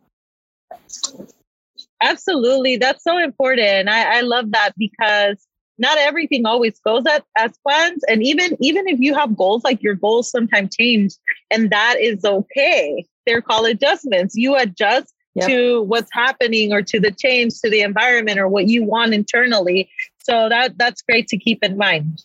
Absolutely. 2.00 2.78
That's 2.78 3.05
so 3.05 3.16
important. 3.16 3.88
I, 3.88 4.18
I 4.18 4.20
love 4.22 4.50
that 4.50 4.72
because 4.76 5.46
not 5.78 5.96
everything 5.98 6.44
always 6.44 6.81
goes 6.81 7.05
as, 7.07 7.22
as 7.38 7.52
plans. 7.64 8.02
And 8.09 8.24
even 8.24 8.57
even 8.59 8.88
if 8.88 8.98
you 8.98 9.14
have 9.14 9.37
goals, 9.37 9.62
like 9.62 9.85
your 9.85 9.94
goals 9.94 10.33
sometimes 10.33 10.74
change, 10.74 11.14
and 11.52 11.70
that 11.70 11.96
is 12.00 12.24
okay. 12.24 13.07
They're 13.24 13.40
called 13.40 13.68
adjustments. 13.68 14.35
You 14.35 14.57
adjust 14.57 15.14
yep. 15.34 15.48
to 15.48 15.82
what's 15.82 16.10
happening 16.12 16.72
or 16.72 16.82
to 16.82 17.00
the 17.00 17.10
change 17.10 17.60
to 17.60 17.70
the 17.70 17.80
environment 17.80 18.38
or 18.38 18.48
what 18.48 18.68
you 18.68 18.84
want 18.84 19.14
internally. 19.14 19.90
So 20.18 20.48
that 20.48 20.78
that's 20.78 21.02
great 21.02 21.28
to 21.28 21.38
keep 21.38 21.62
in 21.62 21.76
mind. 21.76 22.24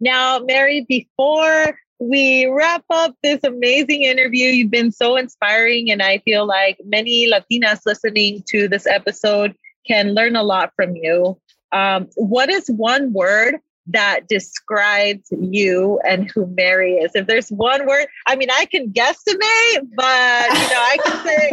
Now, 0.00 0.38
Mary, 0.38 0.86
before 0.88 1.78
we 1.98 2.46
wrap 2.46 2.84
up 2.90 3.16
this 3.22 3.40
amazing 3.44 4.02
interview, 4.02 4.48
you've 4.48 4.70
been 4.70 4.92
so 4.92 5.16
inspiring, 5.16 5.90
and 5.90 6.02
I 6.02 6.18
feel 6.18 6.46
like 6.46 6.78
many 6.84 7.30
Latinas 7.30 7.80
listening 7.86 8.42
to 8.48 8.68
this 8.68 8.86
episode 8.86 9.54
can 9.86 10.14
learn 10.14 10.36
a 10.36 10.42
lot 10.42 10.72
from 10.76 10.96
you. 10.96 11.38
Um, 11.72 12.08
what 12.14 12.50
is 12.50 12.68
one 12.68 13.12
word 13.12 13.56
that 13.88 14.28
describes 14.28 15.28
you 15.30 16.00
and 16.06 16.30
who 16.30 16.46
Mary 16.46 16.94
is. 16.94 17.12
If 17.14 17.26
there's 17.26 17.50
one 17.50 17.86
word, 17.86 18.06
I 18.26 18.36
mean, 18.36 18.48
I 18.50 18.64
can 18.66 18.90
guesstimate, 18.90 19.88
but 19.94 20.48
you 20.48 20.68
know, 20.68 20.82
I 20.82 20.96
can 21.04 21.24
say 21.24 21.50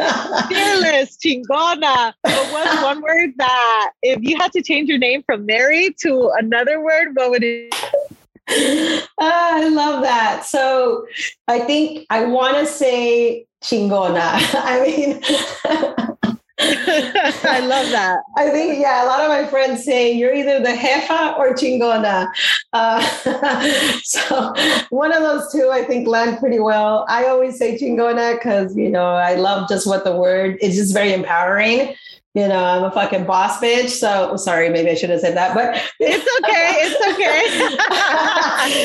fearless, 0.56 1.18
chingona. 1.18 2.14
But 2.24 2.52
what's 2.52 2.84
one 2.84 3.02
word 3.02 3.32
that 3.38 3.92
if 4.02 4.20
you 4.22 4.38
had 4.38 4.52
to 4.54 4.62
change 4.62 4.90
your 4.90 4.98
name 4.98 5.24
from 5.24 5.46
Mary 5.46 5.96
to 6.02 6.32
another 6.38 6.82
word, 6.82 7.10
what 7.16 7.32
would 7.32 7.44
it? 7.44 7.74
Ah, 9.20 9.56
I 9.56 9.70
love 9.70 10.04
that. 10.04 10.46
So 10.46 11.06
I 11.48 11.60
think 11.60 12.06
I 12.10 12.26
want 12.26 12.58
to 12.58 12.66
say 12.66 13.46
chingona. 13.64 14.20
I 14.56 14.82
mean, 14.86 15.22
I 17.62 17.66
love 17.66 17.92
that. 17.92 18.24
I 18.38 18.50
think, 18.50 18.80
yeah, 18.80 19.04
a 19.04 19.06
lot 19.06 19.20
of 19.20 19.30
my 19.30 19.46
friends 19.46 19.84
say 19.84 20.12
you're 20.12 20.34
either 20.34 20.60
the 20.60 20.70
jefa 20.70 21.38
or 21.38 21.54
chingona. 21.54 22.28
Uh, 22.74 23.02
so 24.04 24.52
one 24.90 25.14
of 25.14 25.22
those 25.22 25.52
two, 25.52 25.70
I 25.70 25.84
think, 25.84 26.08
land 26.08 26.40
pretty 26.40 26.60
well. 26.60 27.06
I 27.08 27.28
always 27.28 27.60
say 27.60 27.78
chingona 27.78 28.34
because, 28.34 28.76
you 28.76 28.90
know, 28.90 29.06
I 29.06 29.36
love 29.36 29.70
just 29.70 29.86
what 29.86 30.04
the 30.04 30.16
word 30.16 30.58
is 30.60 30.76
just 30.76 30.92
very 30.92 31.14
empowering. 31.14 31.94
You 32.34 32.48
know, 32.48 32.64
I'm 32.64 32.84
a 32.84 32.92
fucking 32.92 33.26
boss 33.26 33.60
bitch. 33.60 33.90
So 33.90 34.38
sorry, 34.38 34.70
maybe 34.70 34.90
I 34.90 34.96
should 34.96 35.12
have 35.12 35.20
said 35.20 35.38
that, 35.38 35.54
but 35.54 35.80
it's 36.00 36.26
okay. 36.40 36.78
It's 36.80 37.78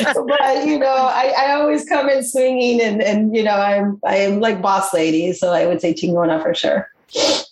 okay. 0.05 0.13
but 0.27 0.67
you 0.67 0.77
know, 0.77 0.85
I, 0.85 1.33
I 1.35 1.53
always 1.53 1.83
come 1.85 2.09
in 2.09 2.23
swinging 2.23 2.79
and, 2.79 3.01
and, 3.01 3.35
you 3.35 3.41
know, 3.41 3.55
I'm, 3.55 3.99
I 4.05 4.17
am 4.17 4.39
like 4.39 4.61
boss 4.61 4.93
lady. 4.93 5.33
So 5.33 5.51
I 5.51 5.65
would 5.65 5.81
say 5.81 5.95
chingona 5.95 6.43
for 6.43 6.53
sure 6.53 6.91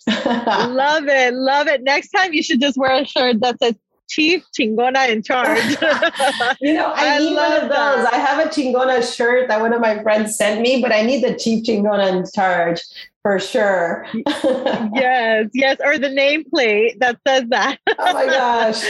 love 0.06 1.08
it. 1.08 1.34
Love 1.34 1.66
it. 1.66 1.82
Next 1.82 2.10
time 2.10 2.32
you 2.32 2.42
should 2.42 2.60
just 2.60 2.76
wear 2.76 3.02
a 3.02 3.04
shirt 3.04 3.40
that 3.40 3.58
says 3.58 3.74
Chief 4.08 4.44
Chingona 4.58 5.08
in 5.08 5.22
charge. 5.22 5.58
you 6.60 6.74
know, 6.74 6.92
I, 6.94 7.16
I 7.16 7.18
need 7.18 7.34
one 7.34 7.52
of 7.52 7.62
those. 7.62 7.70
That. 7.70 8.10
I 8.12 8.18
have 8.18 8.46
a 8.46 8.48
Chingona 8.48 9.16
shirt 9.16 9.48
that 9.48 9.60
one 9.60 9.72
of 9.72 9.80
my 9.80 10.02
friends 10.02 10.36
sent 10.36 10.60
me, 10.60 10.80
but 10.80 10.92
I 10.92 11.02
need 11.02 11.24
the 11.24 11.34
Chief 11.34 11.64
Chingona 11.64 12.12
in 12.12 12.24
charge 12.32 12.82
For 13.22 13.40
sure. 13.40 14.06
yes, 14.14 15.48
yes, 15.52 15.78
or 15.84 15.98
the 15.98 16.08
nameplate 16.08 17.00
that 17.00 17.18
says 17.26 17.44
that. 17.48 17.78
oh 17.98 18.12
my 18.12 18.26
gosh. 18.26 18.82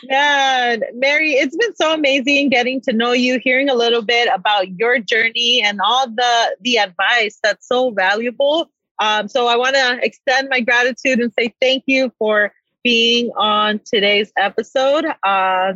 Man, 0.04 0.82
Mary, 0.94 1.32
it's 1.32 1.56
been 1.56 1.74
so 1.76 1.92
amazing 1.92 2.48
getting 2.48 2.80
to 2.82 2.92
know 2.92 3.12
you, 3.12 3.38
hearing 3.38 3.68
a 3.68 3.74
little 3.74 4.02
bit 4.02 4.28
about 4.32 4.78
your 4.78 4.98
journey 4.98 5.62
and 5.62 5.80
all 5.84 6.08
the 6.08 6.56
the 6.62 6.78
advice 6.78 7.38
that's 7.42 7.68
so 7.68 7.90
valuable. 7.90 8.70
Um, 8.98 9.28
so 9.28 9.46
I 9.46 9.56
want 9.56 9.74
to 9.74 9.98
extend 10.02 10.48
my 10.48 10.60
gratitude 10.60 11.20
and 11.20 11.32
say 11.38 11.54
thank 11.60 11.84
you 11.86 12.12
for 12.18 12.52
being 12.82 13.30
on 13.36 13.80
today's 13.84 14.32
episode. 14.36 15.06
Uh, 15.22 15.72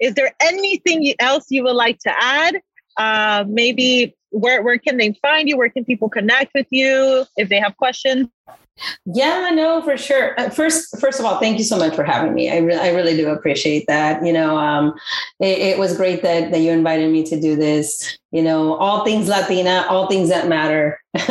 is 0.00 0.14
there 0.14 0.32
anything 0.40 1.14
else 1.18 1.46
you 1.50 1.64
would 1.64 1.76
like 1.76 1.98
to 2.00 2.12
add? 2.20 2.60
Uh, 2.96 3.44
maybe 3.48 4.14
where 4.30 4.62
where 4.62 4.78
can 4.78 4.96
they 4.96 5.12
find 5.22 5.48
you? 5.48 5.56
Where 5.56 5.70
can 5.70 5.84
people 5.84 6.08
connect 6.08 6.52
with 6.54 6.66
you 6.70 7.24
if 7.36 7.48
they 7.48 7.58
have 7.58 7.76
questions? 7.76 8.28
Yeah, 9.06 9.50
no, 9.54 9.82
for 9.82 9.96
sure. 9.96 10.38
Uh, 10.38 10.50
first, 10.50 10.98
first 11.00 11.20
of 11.20 11.26
all, 11.26 11.38
thank 11.38 11.58
you 11.58 11.64
so 11.64 11.78
much 11.78 11.94
for 11.94 12.02
having 12.02 12.34
me. 12.34 12.50
I 12.50 12.58
really, 12.58 12.80
I 12.80 12.90
really 12.90 13.16
do 13.16 13.28
appreciate 13.28 13.84
that. 13.86 14.24
You 14.26 14.32
know, 14.32 14.56
um, 14.58 14.94
it, 15.38 15.58
it, 15.58 15.78
was 15.78 15.96
great 15.96 16.22
that 16.22 16.50
that 16.50 16.58
you 16.58 16.72
invited 16.72 17.10
me 17.12 17.22
to 17.24 17.40
do 17.40 17.54
this. 17.54 18.18
You 18.34 18.42
know, 18.42 18.74
all 18.74 19.04
things 19.04 19.28
Latina, 19.28 19.86
all 19.88 20.08
things 20.08 20.28
that 20.28 20.48
matter. 20.48 20.98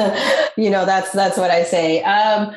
you 0.55 0.69
know, 0.69 0.85
that's 0.85 1.11
that's 1.11 1.37
what 1.37 1.51
I 1.51 1.63
say. 1.63 2.01
Um, 2.01 2.55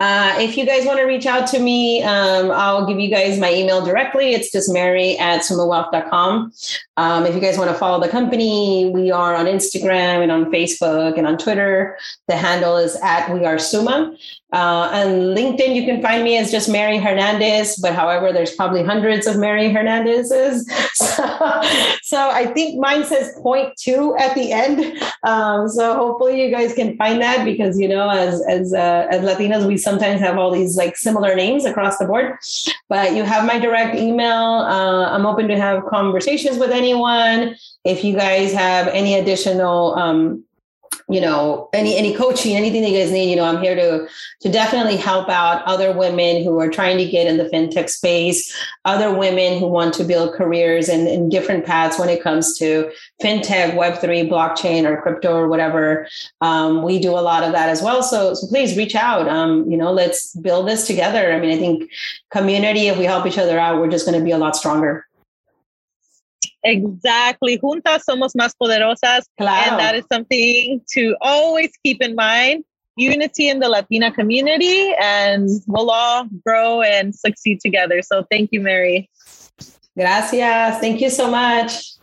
uh, 0.00 0.34
if 0.38 0.56
you 0.56 0.66
guys 0.66 0.84
want 0.84 0.98
to 0.98 1.04
reach 1.04 1.24
out 1.24 1.46
to 1.46 1.60
me, 1.60 2.02
um, 2.02 2.50
I'll 2.50 2.84
give 2.84 2.98
you 2.98 3.08
guys 3.08 3.38
my 3.38 3.54
email 3.54 3.84
directly. 3.84 4.32
It's 4.32 4.50
just 4.50 4.72
mary 4.72 5.16
at 5.18 5.42
sumawealth.com. 5.42 6.52
Um, 6.96 7.26
if 7.26 7.34
you 7.34 7.40
guys 7.40 7.58
want 7.58 7.70
to 7.70 7.76
follow 7.76 8.00
the 8.00 8.08
company, 8.08 8.90
we 8.92 9.12
are 9.12 9.36
on 9.36 9.46
Instagram 9.46 10.22
and 10.22 10.32
on 10.32 10.50
Facebook 10.50 11.16
and 11.16 11.26
on 11.26 11.38
Twitter. 11.38 11.96
The 12.26 12.36
handle 12.36 12.76
is 12.76 12.96
at 13.02 13.32
We 13.32 13.44
Are 13.44 13.58
Suma. 13.58 14.16
Uh, 14.54 14.88
and 14.92 15.36
LinkedIn, 15.36 15.74
you 15.74 15.84
can 15.84 16.00
find 16.00 16.22
me 16.22 16.38
as 16.38 16.52
just 16.52 16.68
Mary 16.68 16.96
Hernandez, 16.98 17.76
but 17.82 17.92
however, 17.92 18.32
there's 18.32 18.54
probably 18.54 18.84
hundreds 18.84 19.26
of 19.26 19.36
Mary 19.36 19.68
Hernandezes. 19.68 20.64
So, 20.94 21.62
so 22.02 22.30
I 22.30 22.46
think 22.46 22.78
mine 22.78 23.04
says 23.04 23.38
point 23.42 23.76
two 23.76 24.16
at 24.16 24.34
the 24.34 24.52
end. 24.52 24.98
Um, 25.22 25.68
so 25.68 25.94
hopefully 25.94 26.42
you 26.42 26.50
guys 26.50 26.72
can 26.72 26.96
find 26.96 27.20
that 27.20 27.44
because, 27.44 27.78
you 27.78 27.88
know, 27.88 28.08
as, 28.08 28.40
as, 28.46 28.72
uh, 28.72 29.06
as 29.10 29.20
Latinas, 29.22 29.66
we 29.66 29.76
sometimes 29.84 30.20
have 30.20 30.38
all 30.38 30.50
these 30.50 30.76
like 30.76 30.96
similar 30.96 31.36
names 31.36 31.64
across 31.64 31.98
the 31.98 32.06
board, 32.06 32.36
but 32.88 33.14
you 33.14 33.22
have 33.22 33.46
my 33.46 33.58
direct 33.58 33.94
email. 33.94 34.64
Uh, 34.66 35.10
I'm 35.10 35.26
open 35.26 35.46
to 35.48 35.56
have 35.56 35.84
conversations 35.86 36.58
with 36.58 36.70
anyone. 36.70 37.54
If 37.84 38.02
you 38.02 38.16
guys 38.16 38.52
have 38.52 38.88
any 38.88 39.14
additional, 39.14 39.94
um, 39.94 40.44
you 41.08 41.20
know 41.20 41.68
any 41.72 41.96
any 41.96 42.14
coaching 42.14 42.56
anything 42.56 42.82
that 42.82 42.90
you 42.90 42.98
guys 42.98 43.10
need 43.10 43.30
you 43.30 43.36
know 43.36 43.44
i'm 43.44 43.62
here 43.62 43.74
to 43.74 44.06
to 44.40 44.50
definitely 44.50 44.96
help 44.96 45.28
out 45.28 45.62
other 45.64 45.92
women 45.92 46.42
who 46.42 46.58
are 46.58 46.70
trying 46.70 46.98
to 46.98 47.04
get 47.04 47.26
in 47.26 47.36
the 47.36 47.44
fintech 47.44 47.88
space 47.88 48.54
other 48.84 49.12
women 49.14 49.58
who 49.58 49.66
want 49.66 49.94
to 49.94 50.04
build 50.04 50.34
careers 50.34 50.88
in, 50.88 51.06
in 51.06 51.28
different 51.28 51.64
paths 51.64 51.98
when 51.98 52.08
it 52.08 52.22
comes 52.22 52.58
to 52.58 52.90
fintech 53.22 53.74
web3 53.74 54.28
blockchain 54.28 54.84
or 54.84 55.00
crypto 55.00 55.34
or 55.34 55.48
whatever. 55.48 56.06
Um, 56.40 56.82
we 56.82 56.98
do 56.98 57.12
a 57.12 57.20
lot 57.20 57.42
of 57.42 57.52
that 57.52 57.68
as 57.68 57.82
well. 57.82 58.02
So 58.02 58.34
so 58.34 58.46
please 58.46 58.76
reach 58.76 58.94
out. 58.94 59.28
Um, 59.28 59.70
you 59.70 59.76
know 59.76 59.92
let's 59.92 60.34
build 60.36 60.68
this 60.68 60.86
together. 60.86 61.32
I 61.32 61.40
mean 61.40 61.50
i 61.50 61.58
think 61.58 61.90
community 62.30 62.88
if 62.88 62.98
we 62.98 63.04
help 63.04 63.26
each 63.26 63.38
other 63.38 63.58
out 63.58 63.80
we're 63.80 63.90
just 63.90 64.06
going 64.06 64.18
to 64.18 64.24
be 64.24 64.30
a 64.30 64.38
lot 64.38 64.56
stronger 64.56 65.06
Exactly. 66.64 67.58
Juntas 67.58 68.04
somos 68.04 68.34
más 68.34 68.54
poderosas. 68.56 69.28
Claro. 69.36 69.72
And 69.72 69.80
that 69.80 69.94
is 69.94 70.04
something 70.10 70.82
to 70.94 71.14
always 71.20 71.70
keep 71.82 72.02
in 72.02 72.14
mind. 72.14 72.64
Unity 72.96 73.48
in 73.48 73.58
the 73.58 73.68
Latina 73.68 74.12
community, 74.12 74.94
and 75.02 75.48
we'll 75.66 75.90
all 75.90 76.28
grow 76.44 76.80
and 76.82 77.12
succeed 77.12 77.58
together. 77.60 78.00
So 78.02 78.24
thank 78.30 78.50
you, 78.52 78.60
Mary. 78.60 79.10
Gracias. 79.96 80.80
Thank 80.80 81.00
you 81.00 81.10
so 81.10 81.28
much. 81.28 81.98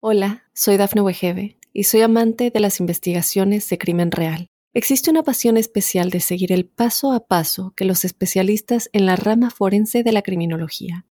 Hola, 0.00 0.44
soy 0.54 0.78
Dafne 0.78 1.02
Wegebe 1.02 1.58
y 1.74 1.84
soy 1.84 2.00
amante 2.00 2.50
de 2.50 2.58
las 2.60 2.80
investigaciones 2.80 3.68
de 3.68 3.76
crimen 3.76 4.10
real. 4.10 4.48
Existe 4.72 5.10
una 5.10 5.22
pasión 5.22 5.58
especial 5.58 6.08
de 6.08 6.20
seguir 6.20 6.52
el 6.52 6.64
paso 6.64 7.12
a 7.12 7.26
paso 7.26 7.74
que 7.76 7.84
los 7.84 8.06
especialistas 8.06 8.88
en 8.94 9.04
la 9.04 9.16
rama 9.16 9.50
forense 9.50 10.02
de 10.02 10.12
la 10.12 10.22
criminología 10.22 11.04